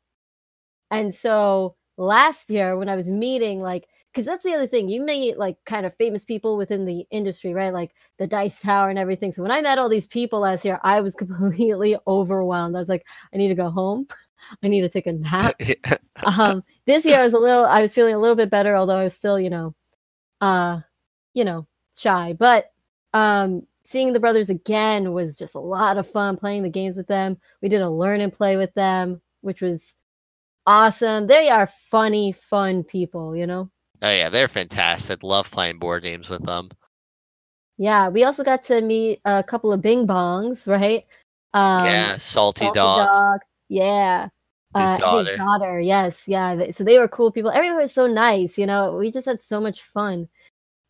And 0.91 1.13
so 1.13 1.77
last 1.99 2.49
year 2.49 2.77
when 2.77 2.89
I 2.89 2.97
was 2.97 3.11
meeting 3.11 3.61
like 3.61 3.89
because 4.15 4.25
that's 4.25 4.45
the 4.45 4.55
other 4.55 4.67
thing 4.67 4.89
you 4.89 5.05
meet 5.05 5.39
like 5.39 5.57
kind 5.67 5.85
of 5.85 5.93
famous 5.93 6.25
people 6.25 6.57
within 6.57 6.85
the 6.85 7.05
industry 7.11 7.53
right? 7.53 7.73
Like 7.73 7.91
the 8.19 8.29
dice 8.29 8.61
tower 8.61 8.89
and 8.89 8.99
everything. 8.99 9.33
So 9.33 9.43
when 9.43 9.51
i 9.51 9.61
met 9.61 9.79
all 9.79 9.89
these 9.89 10.07
people 10.07 10.41
last 10.41 10.65
year 10.65 10.79
i 10.85 11.01
was 11.01 11.15
completely 11.25 11.97
overwhelmed. 12.07 12.77
I 12.77 12.79
was 12.79 12.89
like 12.89 13.07
i 13.35 13.37
need 13.37 13.49
to 13.49 13.55
go 13.55 13.71
home. 13.71 14.07
I 14.63 14.69
need 14.69 14.83
to 14.83 14.89
take 14.89 15.07
a 15.07 15.13
nap. 15.13 15.61
Um 16.39 16.63
this 16.87 17.05
year 17.05 17.19
i 17.19 17.25
was 17.25 17.33
a 17.35 17.39
little 17.39 17.65
i 17.67 17.83
was 17.83 17.93
feeling 17.95 18.15
a 18.15 18.19
little 18.19 18.37
bit 18.37 18.51
better 18.51 18.77
although 18.77 18.97
i 18.97 19.05
was 19.05 19.17
still 19.17 19.39
you 19.41 19.51
know 19.51 19.75
uh 20.41 20.79
you 21.35 21.45
know 21.45 21.67
shy. 21.97 22.35
But 22.35 22.73
um 23.15 23.67
seeing 23.85 24.13
the 24.13 24.21
brothers 24.21 24.49
again 24.51 25.13
was 25.13 25.37
just 25.37 25.55
a 25.57 25.61
lot 25.61 25.99
of 25.99 26.07
fun 26.07 26.37
playing 26.37 26.63
the 26.63 26.71
games 26.71 26.97
with 26.97 27.09
them. 27.09 27.37
We 27.63 27.69
did 27.69 27.83
a 27.83 27.91
learn 27.91 28.21
and 28.21 28.33
play 28.33 28.57
with 28.57 28.73
them 28.75 29.21
which 29.43 29.61
was 29.61 29.95
awesome. 30.67 31.27
They 31.27 31.51
are 31.51 31.67
funny, 31.67 32.33
fun 32.33 32.83
people, 32.85 33.37
you 33.37 33.47
know? 33.47 33.71
Oh, 34.03 34.11
yeah, 34.11 34.29
they're 34.29 34.49
fantastic. 34.49 35.23
Love 35.23 35.51
playing 35.51 35.79
board 35.79 36.03
games 36.03 36.29
with 36.29 36.45
them. 36.45 36.71
Yeah, 37.77 38.09
we 38.09 38.25
also 38.25 38.45
got 38.45 38.63
to 38.65 38.81
meet 38.81 39.21
a 39.25 39.43
couple 39.43 39.73
of 39.73 39.81
Bing 39.81 40.07
Bongs, 40.07 40.69
right? 40.69 41.05
Um, 41.53 41.87
yeah, 41.87 42.17
Salty, 42.17 42.65
Salty 42.67 42.79
Dog. 42.79 43.09
Dog. 43.09 43.41
Yeah. 43.69 44.29
His 44.77 44.93
uh, 44.93 44.99
daughter. 44.99 45.31
His 45.31 45.39
daughter, 45.39 45.81
yes, 45.81 46.27
yeah. 46.27 46.71
So 46.71 46.85
they 46.85 46.99
were 46.99 47.09
cool 47.09 47.31
people. 47.31 47.51
Everyone 47.51 47.83
was 47.83 47.93
so 47.93 48.07
nice, 48.07 48.59
you 48.59 48.67
know. 48.67 48.97
We 48.97 49.11
just 49.11 49.27
had 49.27 49.41
so 49.41 49.61
much 49.61 49.83
fun. 49.83 50.29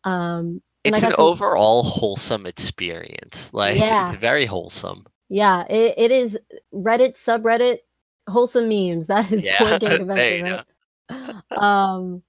Um, 0.03 0.61
it's 0.83 1.03
an 1.03 1.11
to... 1.11 1.17
overall 1.17 1.83
wholesome 1.83 2.45
experience. 2.45 3.53
Like, 3.53 3.77
yeah. 3.77 4.05
it's 4.05 4.19
very 4.19 4.45
wholesome. 4.45 5.05
Yeah, 5.29 5.65
it, 5.69 5.95
it 5.97 6.11
is 6.11 6.37
Reddit 6.73 7.15
subreddit 7.15 7.79
wholesome 8.27 8.69
memes. 8.69 9.07
That 9.15 9.31
is 9.31 9.45
yeah, 9.45 9.59
board 9.59 9.81
game 9.81 9.97
convention, 9.97 10.63
right? 11.09 11.35
um, 11.51 12.23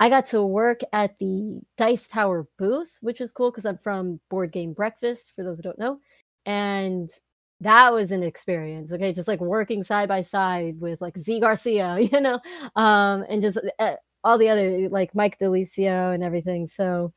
I 0.00 0.08
got 0.08 0.26
to 0.26 0.44
work 0.44 0.80
at 0.92 1.18
the 1.18 1.60
Dice 1.76 2.08
Tower 2.08 2.46
booth, 2.58 2.98
which 3.02 3.20
was 3.20 3.32
cool 3.32 3.50
because 3.50 3.66
I'm 3.66 3.76
from 3.76 4.20
Board 4.30 4.52
Game 4.52 4.72
Breakfast. 4.72 5.32
For 5.34 5.44
those 5.44 5.58
who 5.58 5.62
don't 5.62 5.78
know, 5.78 5.98
and 6.44 7.10
that 7.60 7.92
was 7.92 8.10
an 8.10 8.22
experience. 8.22 8.92
Okay, 8.92 9.12
just 9.12 9.28
like 9.28 9.40
working 9.40 9.82
side 9.82 10.08
by 10.08 10.22
side 10.22 10.80
with 10.80 11.00
like 11.00 11.16
Zee 11.18 11.40
Garcia, 11.40 11.98
you 12.12 12.20
know, 12.20 12.40
um, 12.76 13.24
and 13.28 13.42
just 13.42 13.58
uh, 13.78 13.94
all 14.24 14.38
the 14.38 14.48
other 14.48 14.88
like 14.88 15.14
Mike 15.14 15.38
Delicio 15.38 16.14
and 16.14 16.24
everything. 16.24 16.66
So, 16.66 17.12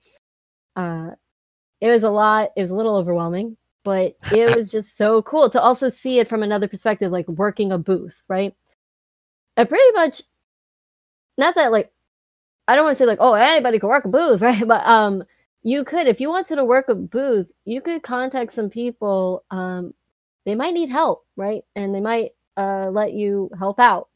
uh, 0.75 1.11
it 1.81 1.89
was 1.89 2.03
a 2.03 2.11
lot. 2.11 2.49
It 2.57 2.61
was 2.61 2.71
a 2.71 2.75
little 2.75 2.95
overwhelming 2.95 3.57
but 3.83 4.15
it 4.31 4.55
was 4.55 4.69
just 4.69 4.97
so 4.97 5.21
cool 5.23 5.49
to 5.49 5.61
also 5.61 5.89
see 5.89 6.19
it 6.19 6.27
from 6.27 6.43
another 6.43 6.67
perspective, 6.67 7.11
like 7.11 7.27
working 7.27 7.71
a 7.71 7.77
booth, 7.77 8.23
right? 8.29 8.53
And 9.57 9.67
pretty 9.67 9.91
much, 9.93 10.21
not 11.37 11.55
that 11.55 11.71
like, 11.71 11.91
I 12.69 12.75
don't 12.75 12.85
want 12.85 12.95
to 12.95 13.03
say 13.03 13.07
like, 13.07 13.17
oh, 13.19 13.33
anybody 13.33 13.79
can 13.79 13.89
work 13.89 14.05
a 14.05 14.09
booth, 14.09 14.41
right? 14.43 14.67
But 14.67 14.85
um, 14.85 15.23
you 15.63 15.83
could, 15.83 16.07
if 16.07 16.21
you 16.21 16.29
wanted 16.29 16.55
to 16.55 16.63
work 16.63 16.87
a 16.87 16.95
booth, 16.95 17.51
you 17.65 17.81
could 17.81 18.03
contact 18.03 18.51
some 18.51 18.69
people. 18.69 19.43
Um, 19.49 19.93
they 20.45 20.55
might 20.55 20.75
need 20.75 20.89
help, 20.89 21.25
right? 21.35 21.63
And 21.75 21.93
they 21.95 21.99
might 21.99 22.31
uh, 22.57 22.89
let 22.91 23.13
you 23.13 23.49
help 23.57 23.79
out. 23.79 24.09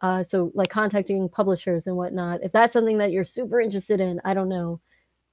Uh, 0.00 0.22
so 0.22 0.50
like 0.54 0.70
contacting 0.70 1.28
publishers 1.28 1.86
and 1.86 1.96
whatnot. 1.96 2.40
If 2.42 2.52
that's 2.52 2.72
something 2.72 2.98
that 2.98 3.12
you're 3.12 3.22
super 3.24 3.60
interested 3.60 4.00
in, 4.00 4.20
I 4.24 4.34
don't 4.34 4.48
know. 4.48 4.80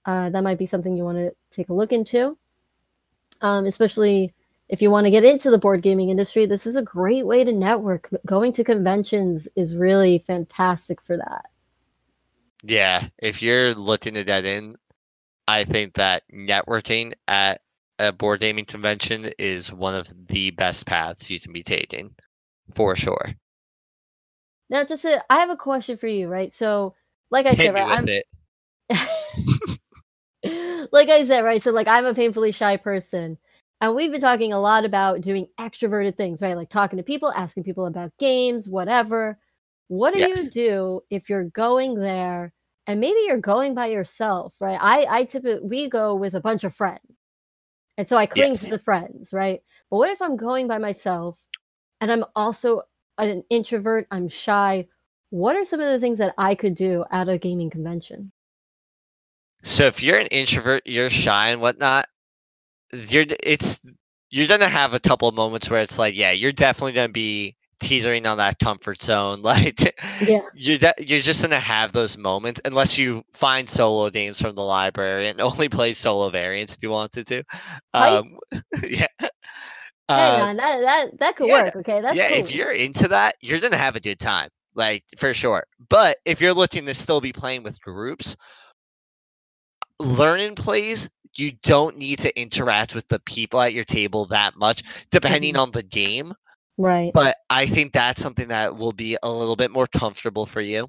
Uh, 0.05 0.29
that 0.29 0.43
might 0.43 0.57
be 0.57 0.65
something 0.65 0.95
you 0.95 1.03
want 1.03 1.17
to 1.17 1.33
take 1.51 1.69
a 1.69 1.73
look 1.73 1.91
into. 1.91 2.37
Um, 3.41 3.65
especially 3.65 4.33
if 4.69 4.81
you 4.81 4.91
want 4.91 5.05
to 5.05 5.11
get 5.11 5.23
into 5.23 5.49
the 5.49 5.57
board 5.57 5.81
gaming 5.81 6.09
industry, 6.09 6.45
this 6.45 6.67
is 6.67 6.75
a 6.75 6.81
great 6.81 7.25
way 7.25 7.43
to 7.43 7.51
network. 7.53 8.09
Going 8.25 8.51
to 8.53 8.63
conventions 8.63 9.47
is 9.55 9.75
really 9.75 10.19
fantastic 10.19 11.01
for 11.01 11.17
that. 11.17 11.45
Yeah, 12.63 13.07
if 13.19 13.41
you're 13.41 13.73
looking 13.73 14.15
to 14.15 14.23
get 14.23 14.45
in, 14.45 14.75
I 15.47 15.63
think 15.63 15.93
that 15.93 16.23
networking 16.33 17.13
at 17.27 17.61
a 17.99 18.11
board 18.11 18.41
gaming 18.41 18.65
convention 18.65 19.31
is 19.39 19.71
one 19.71 19.95
of 19.95 20.11
the 20.27 20.51
best 20.51 20.85
paths 20.85 21.29
you 21.29 21.39
can 21.39 21.53
be 21.53 21.63
taking, 21.63 22.15
for 22.73 22.95
sure. 22.95 23.33
Now, 24.69 24.83
just 24.83 25.05
a, 25.05 25.23
I 25.31 25.39
have 25.39 25.49
a 25.49 25.55
question 25.55 25.97
for 25.97 26.07
you, 26.07 26.27
right? 26.27 26.51
So, 26.51 26.93
like 27.31 27.45
I 27.45 27.49
Hit 27.53 27.57
said, 27.57 27.73
right, 27.73 27.87
I'm, 27.89 28.05
like 30.91 31.09
I 31.09 31.23
said, 31.23 31.43
right? 31.43 31.61
So, 31.61 31.71
like, 31.71 31.87
I'm 31.87 32.05
a 32.05 32.13
painfully 32.13 32.51
shy 32.51 32.77
person. 32.77 33.37
And 33.79 33.95
we've 33.95 34.11
been 34.11 34.21
talking 34.21 34.53
a 34.53 34.59
lot 34.59 34.85
about 34.85 35.21
doing 35.21 35.47
extroverted 35.59 36.17
things, 36.17 36.41
right? 36.41 36.55
Like 36.55 36.69
talking 36.69 36.97
to 36.97 37.03
people, 37.03 37.31
asking 37.31 37.63
people 37.63 37.85
about 37.85 38.11
games, 38.17 38.67
whatever. 38.67 39.37
What 39.87 40.13
do 40.13 40.19
yes. 40.19 40.37
you 40.37 40.49
do 40.49 41.01
if 41.09 41.29
you're 41.29 41.45
going 41.45 41.95
there 41.95 42.53
and 42.85 42.99
maybe 42.99 43.19
you're 43.25 43.37
going 43.37 43.75
by 43.75 43.87
yourself, 43.87 44.55
right? 44.61 44.79
I 44.81 45.05
I 45.09 45.23
typically 45.25 45.67
we 45.67 45.89
go 45.89 46.15
with 46.15 46.33
a 46.33 46.41
bunch 46.41 46.63
of 46.63 46.73
friends. 46.73 47.19
And 47.97 48.07
so 48.07 48.15
I 48.15 48.27
cling 48.27 48.51
yes. 48.51 48.61
to 48.61 48.69
the 48.69 48.79
friends, 48.79 49.33
right? 49.33 49.59
But 49.89 49.97
what 49.97 50.11
if 50.11 50.21
I'm 50.21 50.37
going 50.37 50.67
by 50.67 50.77
myself 50.77 51.47
and 51.99 52.11
I'm 52.11 52.23
also 52.35 52.83
an 53.17 53.43
introvert, 53.49 54.07
I'm 54.11 54.27
shy. 54.27 54.87
What 55.31 55.55
are 55.55 55.65
some 55.65 55.79
of 55.79 55.87
the 55.87 55.99
things 55.99 56.19
that 56.19 56.33
I 56.37 56.53
could 56.53 56.75
do 56.75 57.03
at 57.11 57.27
a 57.27 57.37
gaming 57.37 57.69
convention? 57.69 58.31
So 59.63 59.85
if 59.85 60.03
you're 60.03 60.19
an 60.19 60.27
introvert, 60.27 60.83
you're 60.85 61.09
shy 61.09 61.49
and 61.49 61.59
whatnot, 61.59 62.07
you're 62.93 63.25
it's 63.43 63.79
you're 64.29 64.47
gonna 64.47 64.69
have 64.69 64.93
a 64.93 64.99
couple 64.99 65.27
of 65.27 65.35
moments 65.35 65.69
where 65.69 65.81
it's 65.81 65.97
like, 65.97 66.15
yeah, 66.15 66.31
you're 66.31 66.51
definitely 66.51 66.93
gonna 66.93 67.09
be 67.09 67.55
teetering 67.79 68.25
on 68.25 68.37
that 68.37 68.59
comfort 68.59 69.01
zone. 69.01 69.41
Like, 69.47 69.95
yeah, 70.25 70.41
you're 70.53 70.77
de- 70.77 70.93
you're 70.99 71.21
just 71.21 71.41
gonna 71.41 71.59
have 71.59 71.93
those 71.93 72.17
moments 72.17 72.59
unless 72.65 72.97
you 72.97 73.23
find 73.31 73.69
solo 73.69 74.09
games 74.09 74.41
from 74.41 74.55
the 74.55 74.63
library 74.63 75.29
and 75.29 75.39
only 75.49 75.69
play 75.69 75.93
solo 75.93 76.29
variants 76.29 76.73
if 76.75 76.83
you 76.83 76.89
wanted 76.89 77.27
to. 77.27 77.43
Um, 77.93 78.37
yeah. 78.83 79.05
Hey, 79.21 79.29
uh, 80.09 80.53
that 80.53 80.57
that 80.57 81.19
that 81.19 81.35
could 81.35 81.47
yeah, 81.47 81.63
work. 81.63 81.75
Okay, 81.77 82.01
that's 82.01 82.15
yeah. 82.15 82.27
Cool. 82.27 82.37
If 82.37 82.53
you're 82.53 82.73
into 82.73 83.07
that, 83.07 83.35
you're 83.41 83.59
gonna 83.59 83.77
have 83.77 83.95
a 83.95 84.01
good 84.01 84.19
time, 84.19 84.49
like 84.75 85.03
for 85.17 85.33
sure. 85.33 85.63
But 85.89 86.17
if 86.25 86.41
you're 86.41 86.53
looking 86.53 86.85
to 86.87 86.93
still 86.93 87.21
be 87.21 87.31
playing 87.31 87.63
with 87.63 87.81
groups, 87.81 88.35
learning 89.99 90.55
plays 90.55 91.09
you 91.37 91.51
don't 91.63 91.97
need 91.97 92.19
to 92.19 92.39
interact 92.39 92.95
with 92.95 93.07
the 93.07 93.19
people 93.19 93.61
at 93.61 93.73
your 93.73 93.83
table 93.83 94.25
that 94.25 94.55
much, 94.55 94.83
depending 95.11 95.53
mm-hmm. 95.53 95.61
on 95.61 95.71
the 95.71 95.83
game. 95.83 96.33
Right. 96.77 97.11
But 97.13 97.35
I 97.49 97.65
think 97.65 97.93
that's 97.93 98.21
something 98.21 98.49
that 98.49 98.77
will 98.77 98.91
be 98.91 99.17
a 99.23 99.31
little 99.31 99.55
bit 99.55 99.71
more 99.71 99.87
comfortable 99.87 100.45
for 100.45 100.61
you. 100.61 100.87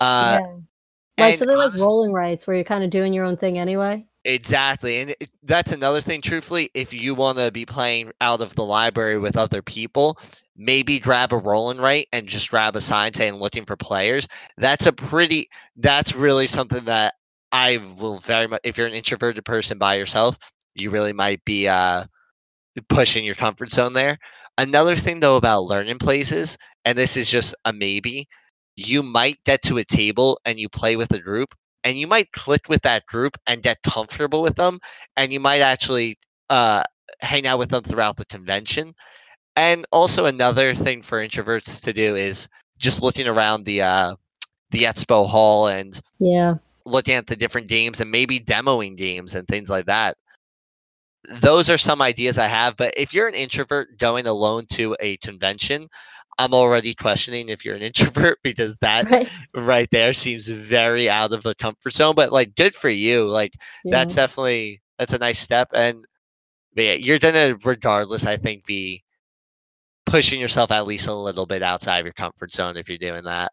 Uh, 0.00 0.40
yeah. 0.42 1.26
Like 1.26 1.36
something 1.36 1.56
like 1.56 1.74
roll 1.74 2.04
and 2.04 2.14
writes, 2.14 2.46
where 2.46 2.56
you're 2.56 2.64
kind 2.64 2.82
of 2.82 2.90
doing 2.90 3.12
your 3.12 3.24
own 3.24 3.36
thing 3.36 3.58
anyway. 3.58 4.06
Exactly. 4.24 4.98
And 4.98 5.10
it, 5.20 5.30
that's 5.42 5.72
another 5.72 6.00
thing, 6.00 6.22
truthfully. 6.22 6.70
If 6.74 6.92
you 6.92 7.14
want 7.14 7.38
to 7.38 7.50
be 7.50 7.66
playing 7.66 8.12
out 8.20 8.40
of 8.40 8.54
the 8.54 8.64
library 8.64 9.18
with 9.18 9.36
other 9.36 9.62
people, 9.62 10.18
maybe 10.56 10.98
grab 10.98 11.32
a 11.32 11.38
roll 11.38 11.70
and 11.70 11.80
write 11.80 12.08
and 12.12 12.26
just 12.26 12.50
grab 12.50 12.74
a 12.76 12.80
sign 12.80 13.12
saying 13.12 13.34
looking 13.34 13.64
for 13.64 13.76
players. 13.76 14.26
That's 14.56 14.86
a 14.86 14.92
pretty, 14.92 15.48
that's 15.76 16.14
really 16.14 16.46
something 16.46 16.84
that 16.84 17.14
I 17.52 17.78
will 17.98 18.18
very 18.18 18.46
much. 18.46 18.60
If 18.64 18.76
you're 18.78 18.86
an 18.86 18.94
introverted 18.94 19.44
person 19.44 19.78
by 19.78 19.94
yourself, 19.94 20.38
you 20.74 20.90
really 20.90 21.12
might 21.12 21.44
be 21.44 21.68
uh, 21.68 22.04
pushing 22.88 23.24
your 23.24 23.34
comfort 23.34 23.72
zone 23.72 23.92
there. 23.92 24.18
Another 24.58 24.96
thing 24.96 25.20
though 25.20 25.36
about 25.36 25.64
learning 25.64 25.98
places, 25.98 26.56
and 26.84 26.96
this 26.96 27.16
is 27.16 27.30
just 27.30 27.54
a 27.64 27.72
maybe, 27.72 28.28
you 28.76 29.02
might 29.02 29.42
get 29.44 29.62
to 29.62 29.78
a 29.78 29.84
table 29.84 30.38
and 30.44 30.58
you 30.58 30.68
play 30.68 30.96
with 30.96 31.12
a 31.12 31.18
group, 31.18 31.54
and 31.84 31.96
you 31.96 32.06
might 32.06 32.32
click 32.32 32.68
with 32.68 32.82
that 32.82 33.06
group 33.06 33.36
and 33.46 33.62
get 33.62 33.82
comfortable 33.82 34.42
with 34.42 34.56
them, 34.56 34.78
and 35.16 35.32
you 35.32 35.40
might 35.40 35.60
actually 35.60 36.18
uh, 36.50 36.82
hang 37.20 37.46
out 37.46 37.58
with 37.58 37.70
them 37.70 37.82
throughout 37.82 38.16
the 38.16 38.26
convention. 38.26 38.94
And 39.56 39.84
also 39.92 40.26
another 40.26 40.74
thing 40.74 41.02
for 41.02 41.18
introverts 41.18 41.82
to 41.82 41.92
do 41.92 42.14
is 42.14 42.48
just 42.78 43.02
looking 43.02 43.26
around 43.26 43.64
the 43.64 43.82
uh, 43.82 44.14
the 44.70 44.84
expo 44.84 45.28
hall 45.28 45.66
and 45.66 46.00
yeah 46.18 46.54
looking 46.86 47.14
at 47.14 47.26
the 47.26 47.36
different 47.36 47.68
games 47.68 48.00
and 48.00 48.10
maybe 48.10 48.40
demoing 48.40 48.96
games 48.96 49.34
and 49.34 49.46
things 49.46 49.68
like 49.68 49.86
that. 49.86 50.16
Those 51.28 51.68
are 51.68 51.78
some 51.78 52.00
ideas 52.00 52.38
I 52.38 52.46
have. 52.46 52.76
But 52.76 52.94
if 52.96 53.12
you're 53.12 53.28
an 53.28 53.34
introvert 53.34 53.98
going 53.98 54.26
alone 54.26 54.66
to 54.72 54.96
a 55.00 55.16
convention, 55.18 55.88
I'm 56.38 56.54
already 56.54 56.94
questioning 56.94 57.48
if 57.48 57.64
you're 57.64 57.76
an 57.76 57.82
introvert 57.90 58.38
because 58.42 58.76
that 58.78 59.10
right, 59.10 59.30
right 59.54 59.88
there 59.90 60.14
seems 60.14 60.48
very 60.48 61.10
out 61.10 61.32
of 61.32 61.42
the 61.42 61.54
comfort 61.54 61.92
zone. 61.92 62.14
But 62.14 62.32
like, 62.32 62.54
good 62.54 62.74
for 62.74 62.88
you. 62.88 63.28
Like, 63.28 63.52
yeah. 63.84 63.98
that's 63.98 64.14
definitely 64.14 64.80
that's 64.98 65.12
a 65.12 65.18
nice 65.18 65.38
step. 65.38 65.68
And 65.74 66.04
yeah, 66.76 66.94
you're 66.94 67.18
gonna 67.18 67.56
regardless, 67.64 68.26
I 68.26 68.36
think, 68.36 68.64
be 68.64 69.02
pushing 70.06 70.40
yourself 70.40 70.70
at 70.72 70.86
least 70.86 71.06
a 71.06 71.14
little 71.14 71.46
bit 71.46 71.62
outside 71.62 71.98
of 71.98 72.06
your 72.06 72.12
comfort 72.12 72.52
zone 72.52 72.76
if 72.76 72.88
you're 72.88 72.98
doing 72.98 73.24
that. 73.24 73.52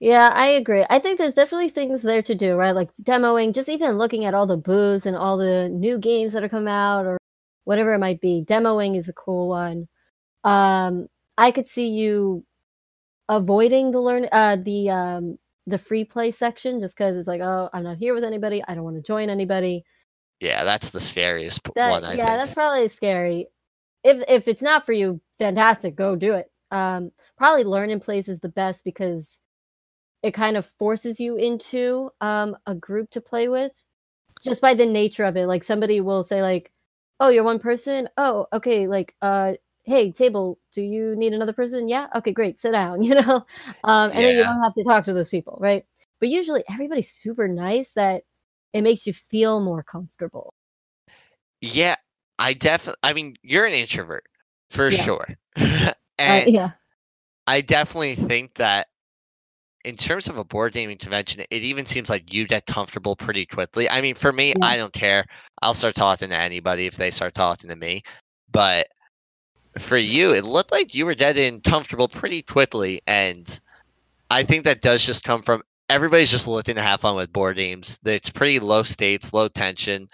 Yeah, 0.00 0.30
I 0.32 0.46
agree. 0.46 0.86
I 0.88 0.98
think 0.98 1.18
there's 1.18 1.34
definitely 1.34 1.68
things 1.68 2.02
there 2.02 2.22
to 2.22 2.34
do, 2.34 2.56
right? 2.56 2.74
Like 2.74 2.90
demoing, 3.02 3.54
just 3.54 3.68
even 3.68 3.98
looking 3.98 4.24
at 4.24 4.32
all 4.32 4.46
the 4.46 4.56
booths 4.56 5.04
and 5.04 5.14
all 5.14 5.36
the 5.36 5.68
new 5.68 5.98
games 5.98 6.32
that 6.32 6.42
are 6.42 6.48
come 6.48 6.66
out 6.66 7.04
or 7.04 7.18
whatever 7.64 7.92
it 7.92 7.98
might 7.98 8.20
be. 8.20 8.42
Demoing 8.46 8.96
is 8.96 9.10
a 9.10 9.12
cool 9.12 9.48
one. 9.50 9.88
Um, 10.42 11.08
I 11.36 11.50
could 11.50 11.68
see 11.68 11.88
you 11.90 12.46
avoiding 13.28 13.92
the 13.92 14.00
learn 14.00 14.26
uh 14.32 14.56
the 14.56 14.90
um 14.90 15.38
the 15.66 15.78
free 15.78 16.04
play 16.04 16.30
section 16.30 16.80
just 16.80 16.96
because 16.96 17.16
it's 17.16 17.28
like, 17.28 17.42
oh, 17.42 17.68
I'm 17.72 17.84
not 17.84 17.98
here 17.98 18.14
with 18.14 18.24
anybody. 18.24 18.62
I 18.66 18.74
don't 18.74 18.84
want 18.84 18.96
to 18.96 19.02
join 19.02 19.28
anybody. 19.30 19.84
Yeah, 20.40 20.64
that's 20.64 20.90
the 20.90 21.00
scariest 21.00 21.60
that, 21.74 21.90
one. 21.90 22.04
I 22.04 22.14
yeah, 22.14 22.24
think. 22.24 22.38
that's 22.38 22.54
probably 22.54 22.88
scary. 22.88 23.48
If 24.02 24.24
if 24.28 24.48
it's 24.48 24.62
not 24.62 24.86
for 24.86 24.94
you, 24.94 25.20
fantastic, 25.38 25.94
go 25.94 26.16
do 26.16 26.34
it. 26.34 26.50
Um, 26.70 27.10
probably 27.36 27.64
learning 27.64 28.00
plays 28.00 28.28
is 28.28 28.40
the 28.40 28.48
best 28.48 28.84
because 28.84 29.42
it 30.22 30.32
kind 30.32 30.56
of 30.56 30.64
forces 30.64 31.20
you 31.20 31.36
into 31.36 32.10
um, 32.20 32.56
a 32.66 32.74
group 32.74 33.10
to 33.10 33.20
play 33.20 33.48
with 33.48 33.84
just 34.42 34.60
by 34.60 34.74
the 34.74 34.86
nature 34.86 35.24
of 35.24 35.36
it. 35.36 35.46
Like 35.46 35.64
somebody 35.64 36.00
will 36.00 36.22
say 36.22 36.42
like 36.42 36.72
oh 37.20 37.28
you're 37.28 37.44
one 37.44 37.58
person? 37.58 38.08
Oh 38.16 38.46
okay 38.52 38.86
like 38.86 39.14
uh 39.22 39.54
hey 39.84 40.12
table 40.12 40.58
do 40.72 40.82
you 40.82 41.16
need 41.16 41.32
another 41.32 41.52
person? 41.52 41.88
Yeah 41.88 42.08
okay 42.14 42.32
great 42.32 42.58
sit 42.58 42.72
down 42.72 43.02
you 43.02 43.14
know? 43.14 43.44
Um 43.84 44.10
and 44.10 44.14
yeah. 44.14 44.20
then 44.20 44.36
you 44.36 44.42
don't 44.44 44.62
have 44.62 44.74
to 44.74 44.84
talk 44.84 45.04
to 45.04 45.12
those 45.12 45.28
people 45.28 45.58
right? 45.60 45.86
But 46.18 46.28
usually 46.28 46.62
everybody's 46.70 47.10
super 47.10 47.48
nice 47.48 47.92
that 47.94 48.22
it 48.72 48.82
makes 48.82 49.06
you 49.06 49.12
feel 49.12 49.60
more 49.60 49.82
comfortable. 49.82 50.54
Yeah 51.60 51.96
i 52.38 52.54
definitely 52.54 52.98
i 53.02 53.12
mean 53.12 53.36
you're 53.42 53.66
an 53.66 53.74
introvert 53.74 54.24
for 54.70 54.88
yeah. 54.88 55.02
sure. 55.02 55.26
Uh, 56.20 56.26
and 56.26 56.48
uh, 56.48 56.50
yeah. 56.50 56.70
I 57.46 57.62
definitely 57.62 58.14
think 58.14 58.56
that 58.56 58.88
in 59.84 59.96
terms 59.96 60.28
of 60.28 60.36
a 60.36 60.44
board 60.44 60.72
gaming 60.72 60.98
convention, 60.98 61.42
it 61.50 61.62
even 61.62 61.86
seems 61.86 62.10
like 62.10 62.32
you 62.32 62.46
get 62.46 62.66
comfortable 62.66 63.16
pretty 63.16 63.46
quickly. 63.46 63.88
I 63.88 64.00
mean, 64.00 64.14
for 64.14 64.32
me, 64.32 64.48
yeah. 64.48 64.66
I 64.66 64.76
don't 64.76 64.92
care. 64.92 65.24
I'll 65.62 65.74
start 65.74 65.94
talking 65.94 66.28
to 66.30 66.36
anybody 66.36 66.86
if 66.86 66.96
they 66.96 67.10
start 67.10 67.34
talking 67.34 67.70
to 67.70 67.76
me. 67.76 68.02
But 68.50 68.88
for 69.78 69.96
you, 69.96 70.34
it 70.34 70.44
looked 70.44 70.72
like 70.72 70.94
you 70.94 71.06
were 71.06 71.14
dead 71.14 71.36
getting 71.36 71.60
comfortable 71.60 72.08
pretty 72.08 72.42
quickly. 72.42 73.00
And 73.06 73.58
I 74.30 74.42
think 74.42 74.64
that 74.64 74.82
does 74.82 75.04
just 75.04 75.24
come 75.24 75.42
from 75.42 75.62
everybody's 75.88 76.30
just 76.30 76.46
looking 76.46 76.74
to 76.76 76.82
have 76.82 77.00
fun 77.00 77.16
with 77.16 77.32
board 77.32 77.56
games. 77.56 77.98
It's 78.04 78.30
pretty 78.30 78.60
low 78.60 78.82
stakes, 78.82 79.32
low 79.32 79.48
tension. 79.48 80.08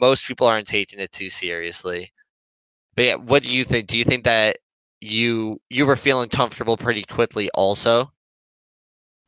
Most 0.00 0.26
people 0.26 0.46
aren't 0.46 0.66
taking 0.66 0.98
it 0.98 1.12
too 1.12 1.30
seriously. 1.30 2.10
But 2.94 3.04
yeah, 3.04 3.14
what 3.16 3.42
do 3.42 3.50
you 3.50 3.64
think? 3.64 3.88
Do 3.88 3.98
you 3.98 4.04
think 4.04 4.24
that 4.24 4.58
you 5.00 5.60
you 5.70 5.86
were 5.86 5.96
feeling 5.96 6.28
comfortable 6.28 6.76
pretty 6.76 7.02
quickly 7.02 7.50
also? 7.54 8.12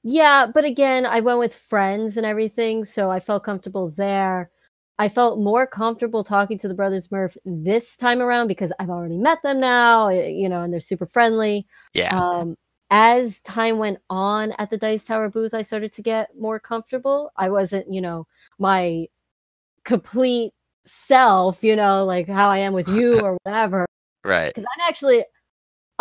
Yeah, 0.05 0.47
but 0.53 0.65
again, 0.65 1.07
I 1.07 1.21
went 1.21 1.39
with 1.39 1.55
friends 1.55 2.17
and 2.17 2.27
everything, 2.27 2.85
so 2.85 3.11
I 3.11 3.21
felt 3.21 3.45
comfortable 3.45 3.91
there. 3.91 4.51
I 4.99 5.09
felt 5.09 5.39
more 5.39 5.67
comfortable 5.67 6.23
talking 6.25 6.59
to 6.59 6.69
the 6.69 6.75
brothers 6.75 7.11
Murph 7.11 7.37
this 7.45 7.97
time 7.97 8.21
around 8.21 8.49
because 8.49 8.73
I've 8.79 8.91
already 8.91 9.17
met 9.17 9.43
them 9.43 9.61
now, 9.61 10.09
you 10.09 10.49
know, 10.49 10.63
and 10.63 10.73
they're 10.73 10.81
super 10.81 11.07
friendly. 11.07 11.67
Yeah. 11.95 12.17
Um, 12.17 12.57
as 12.91 13.41
time 13.43 13.79
went 13.79 13.99
on 14.11 14.53
at 14.59 14.71
the 14.71 14.77
Dice 14.77 15.07
Tower 15.07 15.31
booth, 15.31 15.55
I 15.55 15.63
started 15.63 15.93
to 15.95 16.03
get 16.03 16.31
more 16.39 16.61
comfortable. 16.61 17.33
I 17.37 17.49
wasn't, 17.49 17.93
you 17.93 18.01
know, 18.01 18.27
my 18.59 19.07
complete 19.85 20.53
self, 20.85 21.65
you 21.65 21.75
know, 21.75 22.05
like 22.05 22.29
how 22.29 22.51
I 22.51 22.59
am 22.59 22.73
with 22.73 22.89
you 22.97 23.21
or 23.21 23.39
whatever. 23.45 23.87
Right. 24.25 24.49
Because 24.55 24.67
I'm 24.77 24.89
actually, 24.89 25.25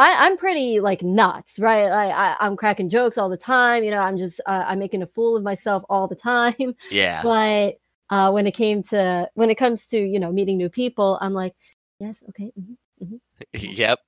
I, 0.01 0.15
I'm 0.27 0.37
pretty 0.37 0.81
like 0.81 1.03
nuts, 1.03 1.59
right? 1.59 1.85
I, 1.91 2.11
I, 2.11 2.37
I'm 2.41 2.57
cracking 2.57 2.89
jokes 2.89 3.17
all 3.17 3.29
the 3.29 3.37
time. 3.37 3.83
You 3.85 3.91
know, 3.91 3.99
I'm 3.99 4.17
just, 4.17 4.41
uh, 4.47 4.65
I'm 4.67 4.79
making 4.79 5.03
a 5.03 5.07
fool 5.07 5.37
of 5.37 5.43
myself 5.43 5.83
all 5.89 6.07
the 6.07 6.15
time. 6.17 6.55
Yeah. 6.91 7.21
But 7.23 7.75
uh, 8.11 8.31
when 8.31 8.47
it 8.47 8.53
came 8.55 8.83
to, 8.85 9.29
when 9.35 9.49
it 9.51 9.55
comes 9.55 9.87
to, 9.87 9.99
you 9.99 10.19
know, 10.19 10.31
meeting 10.31 10.57
new 10.57 10.69
people, 10.69 11.17
I'm 11.21 11.33
like, 11.33 11.53
yes, 11.99 12.23
okay. 12.29 12.51
mhm, 12.59 12.77
mhm. 13.03 13.19
yep. 13.53 13.99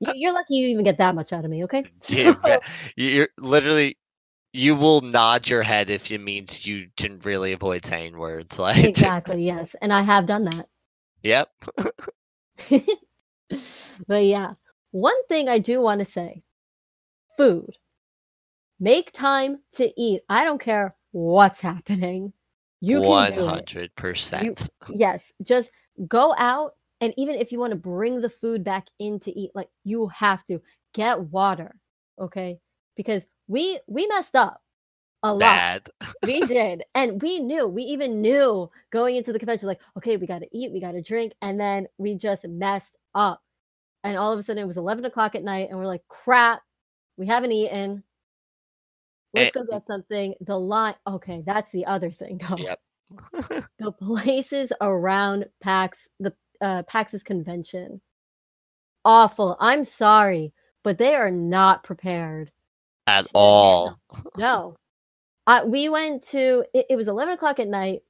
You- 0.00 0.14
You're 0.14 0.34
lucky 0.34 0.56
you 0.56 0.68
even 0.68 0.84
get 0.84 0.98
that 0.98 1.14
much 1.14 1.32
out 1.32 1.44
of 1.44 1.50
me, 1.50 1.64
okay? 1.64 1.84
Bet- 2.44 2.64
You're 2.96 3.28
literally 3.38 3.96
you 4.54 4.76
will 4.76 5.00
nod 5.02 5.48
your 5.48 5.62
head 5.62 5.90
if 5.90 6.10
it 6.12 6.20
means 6.20 6.66
you 6.66 6.88
can 6.96 7.18
really 7.20 7.52
avoid 7.52 7.84
saying 7.86 8.16
words 8.18 8.58
like 8.58 8.84
exactly, 8.86 9.44
yes. 9.44 9.74
And 9.82 9.92
I 9.92 10.02
have 10.02 10.26
done 10.26 10.44
that. 10.44 10.66
Yep. 11.22 11.48
but 14.08 14.24
yeah, 14.24 14.52
one 14.94 15.26
thing 15.26 15.48
I 15.48 15.58
do 15.58 15.80
want 15.80 15.98
to 15.98 16.04
say 16.04 16.40
food. 17.36 17.76
Make 18.78 19.10
time 19.10 19.58
to 19.72 19.92
eat. 20.00 20.20
I 20.28 20.44
don't 20.44 20.60
care 20.60 20.92
what's 21.10 21.60
happening. 21.60 22.32
You 22.80 23.00
can 23.00 23.34
do 23.34 23.40
it. 23.40 23.48
hundred 23.48 23.94
percent. 23.96 24.68
Yes, 24.88 25.32
just 25.42 25.72
go 26.06 26.32
out 26.38 26.74
and 27.00 27.12
even 27.16 27.34
if 27.34 27.50
you 27.50 27.58
want 27.58 27.72
to 27.72 27.76
bring 27.76 28.20
the 28.20 28.28
food 28.28 28.62
back 28.62 28.86
in 29.00 29.18
to 29.20 29.32
eat, 29.36 29.50
like 29.52 29.68
you 29.82 30.06
have 30.08 30.44
to 30.44 30.60
get 30.94 31.20
water, 31.20 31.74
okay? 32.20 32.56
Because 32.96 33.26
we 33.48 33.80
we 33.88 34.06
messed 34.06 34.36
up 34.36 34.62
a 35.24 35.34
lot. 35.34 35.88
We 36.24 36.40
did 36.46 36.84
and 36.94 37.20
we 37.20 37.40
knew 37.40 37.66
we 37.66 37.82
even 37.82 38.20
knew 38.20 38.68
going 38.90 39.16
into 39.16 39.32
the 39.32 39.40
convention 39.40 39.66
like 39.66 39.80
okay 39.96 40.16
we 40.18 40.28
got 40.28 40.42
to 40.42 40.48
eat 40.52 40.70
we 40.70 40.78
got 40.78 40.92
to 40.92 41.02
drink 41.02 41.32
and 41.42 41.58
then 41.58 41.88
we 41.98 42.14
just 42.14 42.46
messed 42.46 42.96
up 43.16 43.40
and 44.04 44.16
all 44.16 44.32
of 44.32 44.38
a 44.38 44.42
sudden 44.42 44.62
it 44.62 44.66
was 44.66 44.76
11 44.78 45.04
o'clock 45.06 45.34
at 45.34 45.42
night 45.44 45.68
and 45.70 45.78
we're 45.78 45.86
like 45.86 46.06
crap 46.08 46.62
we 47.16 47.26
haven't 47.26 47.52
eaten 47.52 48.04
let's 49.34 49.54
Eh, 49.56 49.60
go 49.60 49.66
get 49.70 49.86
something 49.86 50.34
the 50.40 50.58
line 50.58 50.94
okay 51.06 51.42
that's 51.46 51.72
the 51.72 51.86
other 51.86 52.10
thing 52.10 52.40
though. 52.48 52.56
Yep. 52.58 52.80
the 53.78 53.92
places 53.92 54.72
around 54.80 55.46
pax 55.62 56.08
the 56.20 56.32
uh 56.60 56.82
pax's 56.84 57.22
convention 57.24 58.00
awful 59.04 59.56
i'm 59.60 59.84
sorry 59.84 60.52
but 60.84 60.98
they 60.98 61.14
are 61.14 61.30
not 61.30 61.82
prepared 61.82 62.52
At 63.06 63.26
all. 63.34 63.98
no. 64.36 64.76
Uh, 65.46 65.62
we 65.66 65.88
went 65.90 66.22
to, 66.22 66.64
it, 66.72 66.86
it 66.90 66.96
was 66.96 67.08
11 67.08 67.34
o'clock 67.34 67.58
at 67.60 67.68
night. 67.68 68.00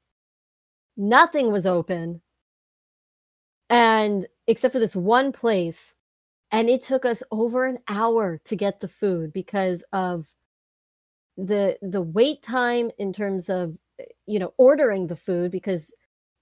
Nothing 0.96 1.50
was 1.50 1.66
open. 1.66 2.20
And 3.70 4.24
except 4.46 4.72
for 4.72 4.78
this 4.78 4.96
one 4.96 5.32
place. 5.32 5.96
And 6.52 6.68
it 6.68 6.80
took 6.80 7.04
us 7.04 7.22
over 7.32 7.66
an 7.66 7.78
hour 7.88 8.40
to 8.44 8.56
get 8.56 8.80
the 8.80 8.88
food 8.88 9.32
because 9.32 9.84
of 9.92 10.26
the 11.36 11.76
the 11.82 12.02
wait 12.02 12.42
time 12.42 12.90
in 12.96 13.12
terms 13.12 13.48
of 13.48 13.72
you 14.26 14.38
know 14.38 14.54
ordering 14.56 15.08
the 15.08 15.16
food 15.16 15.50
because 15.50 15.92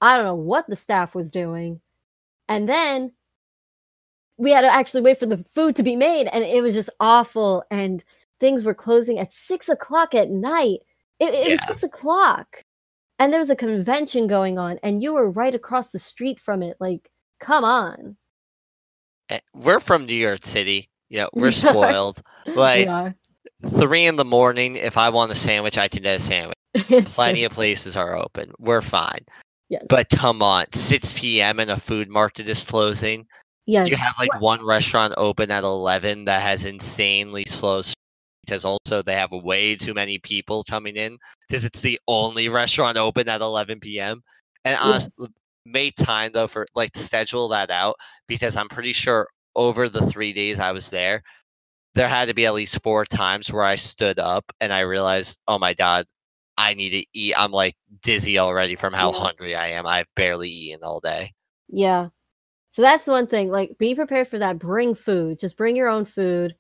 I 0.03 0.17
don't 0.17 0.27
know 0.27 0.35
what 0.35 0.67
the 0.69 0.77
staff 0.77 1.15
was 1.15 1.31
doing. 1.31 1.81
And 2.49 2.69
then 2.69 3.13
we 4.39 4.51
had 4.51 4.63
to 4.63 4.73
actually 4.73 5.03
wait 5.03 5.19
for 5.19 5.27
the 5.27 5.39
food 5.39 5.77
to 5.77 5.83
be 5.83 5.97
made 5.97 6.29
and 6.33 6.45
it 6.45 6.63
was 6.63 6.75
just 6.75 6.91
awful 7.01 7.65
and 7.71 8.05
things 8.43 8.65
were 8.65 8.75
closing 8.75 9.21
at 9.21 9.33
six 9.33 9.69
o'clock 9.69 10.15
at 10.17 10.29
night. 10.29 10.81
It, 11.21 11.33
it 11.33 11.51
was 11.51 11.65
six 11.65 11.85
o'clock, 11.85 12.65
and 13.21 13.33
there 13.33 13.39
was 13.39 13.51
a 13.51 13.57
convention 13.57 14.27
going 14.27 14.59
on, 14.59 14.79
and 14.83 15.01
you 15.01 15.15
were 15.15 15.31
right 15.31 15.55
across 15.55 15.91
the 15.91 16.01
street 16.01 16.41
from 16.41 16.61
it. 16.61 16.77
Like, 16.81 17.09
come 17.43 17.65
on, 17.65 18.17
Eh, 19.29 19.39
We're 19.55 19.81
from 19.81 20.07
New 20.07 20.15
York 20.15 20.45
City. 20.45 20.89
Yeah, 21.09 21.27
we're 21.35 21.51
spoiled. 21.53 22.23
Like 22.55 22.89
we 22.89 23.71
three 23.81 24.07
in 24.07 24.17
the 24.17 24.25
morning, 24.25 24.77
if 24.77 24.97
I 24.97 25.11
want 25.11 25.33
a 25.33 25.35
sandwich, 25.35 25.79
I 25.79 25.89
can 25.89 26.03
get 26.03 26.17
a 26.17 26.21
sandwich. 26.21 26.57
Plenty 27.15 27.45
of 27.45 27.53
places 27.53 27.97
are 27.97 28.17
open. 28.17 28.53
We're 28.59 28.81
fine. 28.83 29.21
yes, 29.69 29.83
But 29.89 30.09
come 30.09 30.43
on, 30.43 30.65
6 30.73 31.13
p.m. 31.15 31.61
and 31.61 31.71
a 31.71 31.77
food 31.77 32.09
market 32.09 32.49
is 32.49 32.65
closing. 32.65 33.27
yes, 33.67 33.91
You 33.91 33.97
have 33.97 34.15
like 34.19 34.41
one 34.41 34.65
restaurant 34.65 35.15
open 35.17 35.51
at 35.51 35.65
11 35.65 36.25
that 36.25 36.43
has 36.43 36.65
insanely 36.65 37.45
slow 37.47 37.83
because 38.45 38.65
also 38.65 39.03
they 39.03 39.15
have 39.15 39.31
way 39.33 39.77
too 39.77 39.95
many 39.95 40.19
people 40.19 40.65
coming 40.65 40.97
in 40.97 41.17
because 41.47 41.65
it's 41.65 41.81
the 41.81 41.99
only 42.09 42.49
restaurant 42.49 42.97
open 42.99 43.29
at 43.29 43.41
11 43.41 43.81
p.m. 43.81 44.23
And 44.65 44.77
honestly, 44.81 45.29
make 45.65 45.95
time 45.97 46.33
though 46.33 46.49
for 46.49 46.67
like 46.75 46.93
to 46.93 47.01
schedule 47.01 47.49
that 47.49 47.71
out 47.71 47.97
because 48.29 48.57
I'm 48.57 48.69
pretty 48.69 48.93
sure 48.93 49.29
over 49.57 49.89
the 49.89 50.07
three 50.07 50.33
days 50.33 50.61
I 50.61 50.73
was 50.73 50.91
there, 50.91 51.23
there 51.95 52.09
had 52.09 52.29
to 52.29 52.35
be 52.35 52.47
at 52.47 52.55
least 52.55 52.83
four 52.83 53.05
times 53.07 53.53
where 53.53 53.65
I 53.65 53.77
stood 53.77 54.19
up 54.19 54.53
and 54.61 54.73
I 54.73 54.81
realized, 54.81 55.39
oh 55.49 55.59
my 55.59 55.75
god, 55.75 56.07
I 56.59 56.75
need 56.75 56.91
to 56.91 57.05
eat. 57.15 57.35
I'm 57.39 57.53
like 57.53 57.75
dizzy 58.03 58.39
already 58.39 58.77
from 58.77 58.93
how 58.95 59.13
Yeah. 59.13 59.13
hungry 59.13 59.55
I 59.57 59.69
am. 59.69 59.87
I've 59.87 60.09
barely 60.17 60.51
eaten 60.51 60.83
all 60.85 61.01
day. 61.01 61.33
yeah. 61.69 62.09
So 62.69 62.83
that's 62.83 63.07
one 63.09 63.27
thing. 63.27 63.51
Like, 63.51 63.79
be 63.79 63.95
prepared 63.95 64.29
for 64.29 64.39
that. 64.41 64.59
Bring 64.59 64.95
food. 64.95 65.41
Just 65.41 65.57
bring 65.59 65.77
your 65.77 65.89
own 65.89 66.05
food. 66.07 66.55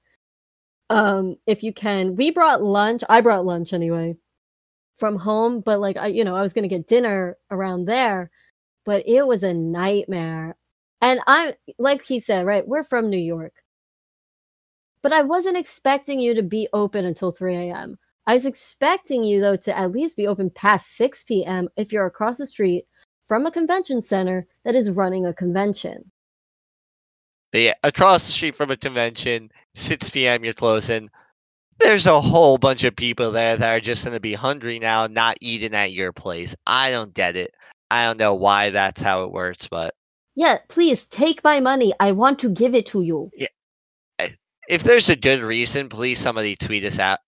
Um, 0.91 1.37
if 1.47 1.63
you 1.63 1.73
can. 1.73 2.17
We 2.17 2.31
brought 2.31 2.63
lunch. 2.63 3.03
I 3.09 3.21
brought 3.21 3.47
lunch 3.47 3.73
anyway 3.73 4.17
from 4.97 5.17
home, 5.19 5.61
but 5.61 5.81
like 5.81 5.97
I, 5.99 6.09
you 6.09 6.25
know, 6.25 6.37
I 6.37 6.43
was 6.43 6.53
gonna 6.55 6.69
get 6.69 6.87
dinner 6.89 7.39
around 7.51 7.87
there, 7.87 8.31
but 8.85 9.07
it 9.07 9.27
was 9.27 9.43
a 9.43 9.55
nightmare. 9.55 10.57
And 11.01 11.21
I, 11.27 11.57
like 11.79 12.05
he 12.05 12.21
said, 12.21 12.47
right, 12.47 12.67
we're 12.67 12.83
from 12.83 13.11
New 13.11 13.19
York, 13.19 13.55
but 15.03 15.13
I 15.13 15.23
wasn't 15.23 15.57
expecting 15.57 16.21
you 16.21 16.35
to 16.35 16.43
be 16.43 16.69
open 16.73 17.05
until 17.05 17.33
3 17.33 17.57
a.m. 17.57 17.99
I 18.27 18.35
was 18.35 18.47
expecting 18.47 19.25
you 19.25 19.41
though 19.41 19.57
to 19.57 19.77
at 19.77 19.91
least 19.91 20.17
be 20.17 20.29
open 20.29 20.51
past 20.51 20.97
6 20.97 21.25
p.m. 21.25 21.69
if 21.77 21.93
you're 21.93 22.07
across 22.07 22.39
the 22.39 22.47
street 22.47 22.85
from 23.23 23.47
a 23.47 23.51
convention 23.51 24.01
center 24.01 24.47
that 24.65 24.75
is 24.75 24.91
running 24.91 25.27
a 25.27 25.35
convention. 25.35 26.11
Yeah, 27.53 27.75
across 27.83 28.27
the 28.27 28.33
street 28.33 28.55
from 28.55 28.71
a 28.71 28.77
convention, 28.77 29.51
6 29.75 30.11
p.m. 30.11 30.45
you're 30.45 30.55
closing. 30.55 31.11
There's 31.79 32.07
a 32.07 32.21
whole 32.21 32.59
bunch 32.59 32.85
of 32.85 32.95
people 32.95 33.33
there 33.33 33.57
that 33.57 33.77
are 33.77 33.81
just 33.81 34.05
going 34.05 34.15
to 34.15 34.21
be 34.21 34.35
hungry 34.35 34.79
now, 34.79 35.07
not 35.09 35.37
eating 35.41 35.75
at 35.75 35.93
your 35.93 36.13
place. 36.13 36.55
I 36.67 36.91
don't 36.91 37.13
get 37.13 37.37
it. 37.37 37.55
I 37.93 38.07
don't 38.07 38.19
know 38.19 38.35
why 38.35 38.71
that's 38.71 39.03
how 39.03 39.25
it 39.25 39.33
works, 39.33 39.69
but 39.69 39.95
Yeah, 40.35 40.57
please 40.69 41.07
take 41.07 41.45
my 41.45 41.61
money. 41.61 41.93
I 42.01 42.13
want 42.13 42.39
to 42.39 42.51
give 42.51 42.75
it 42.75 42.87
to 42.87 43.03
you. 43.03 43.29
Yeah. 43.37 43.49
if 44.69 44.83
there's 44.83 45.11
a 45.11 45.17
good 45.17 45.43
reason, 45.43 45.91
please 45.91 46.19
somebody 46.19 46.57
tweet 46.57 46.85
us 46.85 46.99
out 46.99 47.19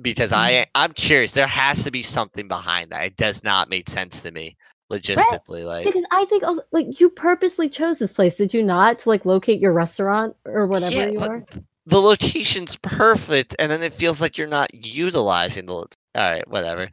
because 0.00 0.30
mm-hmm. 0.30 0.40
I 0.40 0.66
I'm 0.76 0.92
curious. 0.92 1.32
There 1.32 1.48
has 1.48 1.82
to 1.82 1.90
be 1.90 2.02
something 2.02 2.46
behind 2.46 2.90
that. 2.90 3.04
It 3.04 3.16
does 3.16 3.42
not 3.42 3.68
make 3.68 3.90
sense 3.90 4.22
to 4.22 4.30
me 4.30 4.56
logistically. 4.92 5.66
Like 5.66 5.84
Because 5.84 6.06
I 6.12 6.24
think 6.26 6.44
also 6.44 6.62
like 6.70 7.00
you 7.00 7.10
purposely 7.10 7.68
chose 7.68 7.98
this 7.98 8.12
place, 8.12 8.36
did 8.36 8.54
you 8.54 8.62
not? 8.62 8.98
To 9.00 9.08
like 9.08 9.26
locate 9.26 9.60
your 9.60 9.72
restaurant 9.72 10.36
or 10.44 10.68
whatever 10.68 10.94
Yeah, 10.94 11.08
you 11.08 11.20
are. 11.20 11.44
the 11.86 12.00
location's 12.00 12.76
perfect, 12.76 13.56
and 13.58 13.68
then 13.70 13.82
it 13.82 13.92
feels 13.92 14.20
like 14.20 14.38
you're 14.38 14.46
not 14.46 14.72
utilizing 14.74 15.66
the. 15.66 15.74
lo- 15.74 15.86
All 16.14 16.22
right, 16.22 16.48
whatever. 16.48 16.88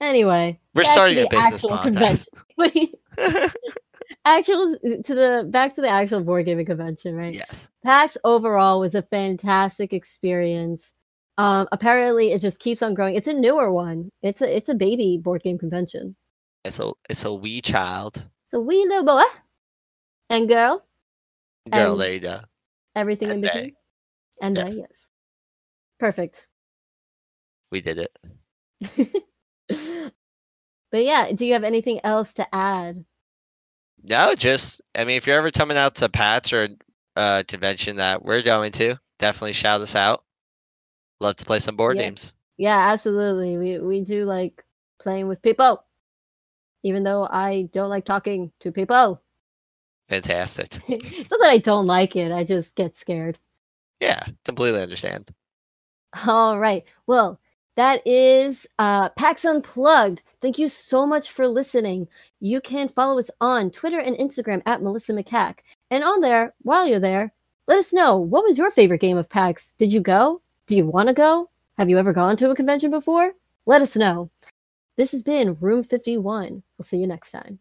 Anyway, 0.00 0.58
We're 0.74 0.82
back 0.82 0.86
to 0.86 0.92
starting 0.92 1.18
a 1.18 1.28
business 1.28 1.62
podcast. 1.62 2.26
Wait, 2.58 2.94
actual 4.24 4.76
to 4.82 5.14
the 5.14 5.46
back 5.50 5.74
to 5.76 5.80
the 5.80 5.88
actual 5.88 6.20
board 6.22 6.46
gaming 6.46 6.66
convention, 6.66 7.14
right? 7.14 7.34
yes. 7.34 7.70
PAX 7.84 8.16
overall 8.24 8.80
was 8.80 8.94
a 8.94 9.02
fantastic 9.02 9.92
experience. 9.92 10.94
Um, 11.38 11.68
apparently, 11.72 12.32
it 12.32 12.40
just 12.40 12.60
keeps 12.60 12.82
on 12.82 12.94
growing. 12.94 13.14
It's 13.16 13.26
a 13.28 13.34
newer 13.34 13.72
one. 13.72 14.10
It's 14.22 14.40
a 14.42 14.56
it's 14.56 14.68
a 14.68 14.74
baby 14.74 15.18
board 15.22 15.42
game 15.42 15.58
convention. 15.58 16.16
It's 16.64 16.78
a 16.80 16.92
it's 17.10 17.24
a 17.24 17.32
wee 17.32 17.60
child. 17.60 18.24
So 18.46 18.60
we 18.60 18.84
know 18.86 19.02
boy 19.02 19.22
and 20.30 20.48
girl, 20.48 20.80
Girl, 21.70 21.92
And- 21.92 22.00
there 22.00 22.12
you 22.12 22.20
go. 22.20 22.40
everything 22.94 23.28
in 23.30 23.34
And 23.36 23.44
they. 23.44 23.72
and 24.40 24.56
Yes. 24.56 24.66
yes. 24.68 24.76
yes, 24.78 25.10
perfect. 25.98 26.48
We 27.70 27.80
did 27.80 27.98
it. 27.98 28.12
but 30.94 31.04
yeah, 31.04 31.32
do 31.32 31.44
you 31.44 31.54
have 31.54 31.64
anything 31.64 32.00
else 32.04 32.34
to 32.34 32.54
add? 32.54 33.04
No, 34.04 34.36
just 34.36 34.80
I 34.94 35.04
mean, 35.04 35.16
if 35.16 35.26
you're 35.26 35.36
ever 35.36 35.50
coming 35.50 35.76
out 35.76 35.96
to 35.96 36.08
PAX 36.08 36.52
or 36.52 36.68
uh 37.16 37.42
convention 37.48 37.96
that 37.96 38.24
we're 38.24 38.42
going 38.42 38.70
to, 38.72 38.96
definitely 39.18 39.54
shout 39.54 39.80
us 39.80 39.96
out. 39.96 40.24
Love 41.20 41.36
to 41.36 41.44
play 41.44 41.58
some 41.60 41.76
board 41.76 41.96
Yeah. 41.96 42.04
games. 42.04 42.32
Yeah, 42.56 42.78
absolutely. 42.92 43.58
We 43.58 43.78
we 43.80 44.02
do 44.04 44.24
like 44.24 44.64
playing 45.00 45.26
with 45.28 45.42
people, 45.42 45.84
even 46.84 47.04
though 47.04 47.26
I 47.30 47.68
don't 47.72 47.90
like 47.90 48.04
talking 48.04 48.52
to 48.60 48.72
people. 48.72 49.22
Fantastic. 50.08 50.76
it's 50.88 51.30
not 51.30 51.40
that 51.40 51.50
I 51.50 51.58
don't 51.58 51.86
like 51.86 52.16
it; 52.16 52.32
I 52.32 52.44
just 52.44 52.74
get 52.76 52.94
scared. 52.96 53.38
Yeah, 54.00 54.24
completely 54.44 54.80
understand. 54.82 55.30
All 56.26 56.58
right. 56.58 56.90
Well, 57.06 57.38
that 57.76 58.06
is 58.06 58.66
uh, 58.78 59.08
PAX 59.10 59.44
Unplugged. 59.44 60.22
Thank 60.40 60.58
you 60.58 60.68
so 60.68 61.06
much 61.06 61.32
for 61.32 61.48
listening. 61.48 62.08
You 62.40 62.60
can 62.60 62.88
follow 62.88 63.18
us 63.18 63.30
on 63.40 63.70
Twitter 63.70 63.98
and 63.98 64.16
Instagram 64.16 64.62
at 64.64 64.82
Melissa 64.82 65.12
McCack. 65.12 65.60
And 65.90 66.04
on 66.04 66.20
there, 66.20 66.54
while 66.62 66.86
you're 66.86 67.00
there, 67.00 67.32
let 67.66 67.78
us 67.78 67.92
know 67.92 68.16
what 68.16 68.44
was 68.44 68.58
your 68.58 68.70
favorite 68.70 69.00
game 69.00 69.16
of 69.16 69.28
PAX? 69.28 69.74
Did 69.78 69.92
you 69.92 70.00
go? 70.00 70.40
Do 70.66 70.76
you 70.76 70.86
want 70.86 71.08
to 71.08 71.14
go? 71.14 71.50
Have 71.76 71.90
you 71.90 71.98
ever 71.98 72.12
gone 72.12 72.36
to 72.36 72.50
a 72.50 72.54
convention 72.54 72.90
before? 72.90 73.32
Let 73.66 73.82
us 73.82 73.96
know. 73.96 74.30
This 74.96 75.10
has 75.10 75.22
been 75.24 75.54
Room 75.54 75.82
51. 75.82 76.62
We'll 76.78 76.84
see 76.84 76.98
you 76.98 77.06
next 77.08 77.32
time. 77.32 77.58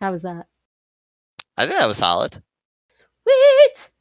How 0.00 0.10
was 0.10 0.22
that? 0.22 0.46
I 1.56 1.66
think 1.66 1.78
that 1.78 1.88
was 1.88 1.96
solid. 1.96 2.42
Wait! 3.28 3.97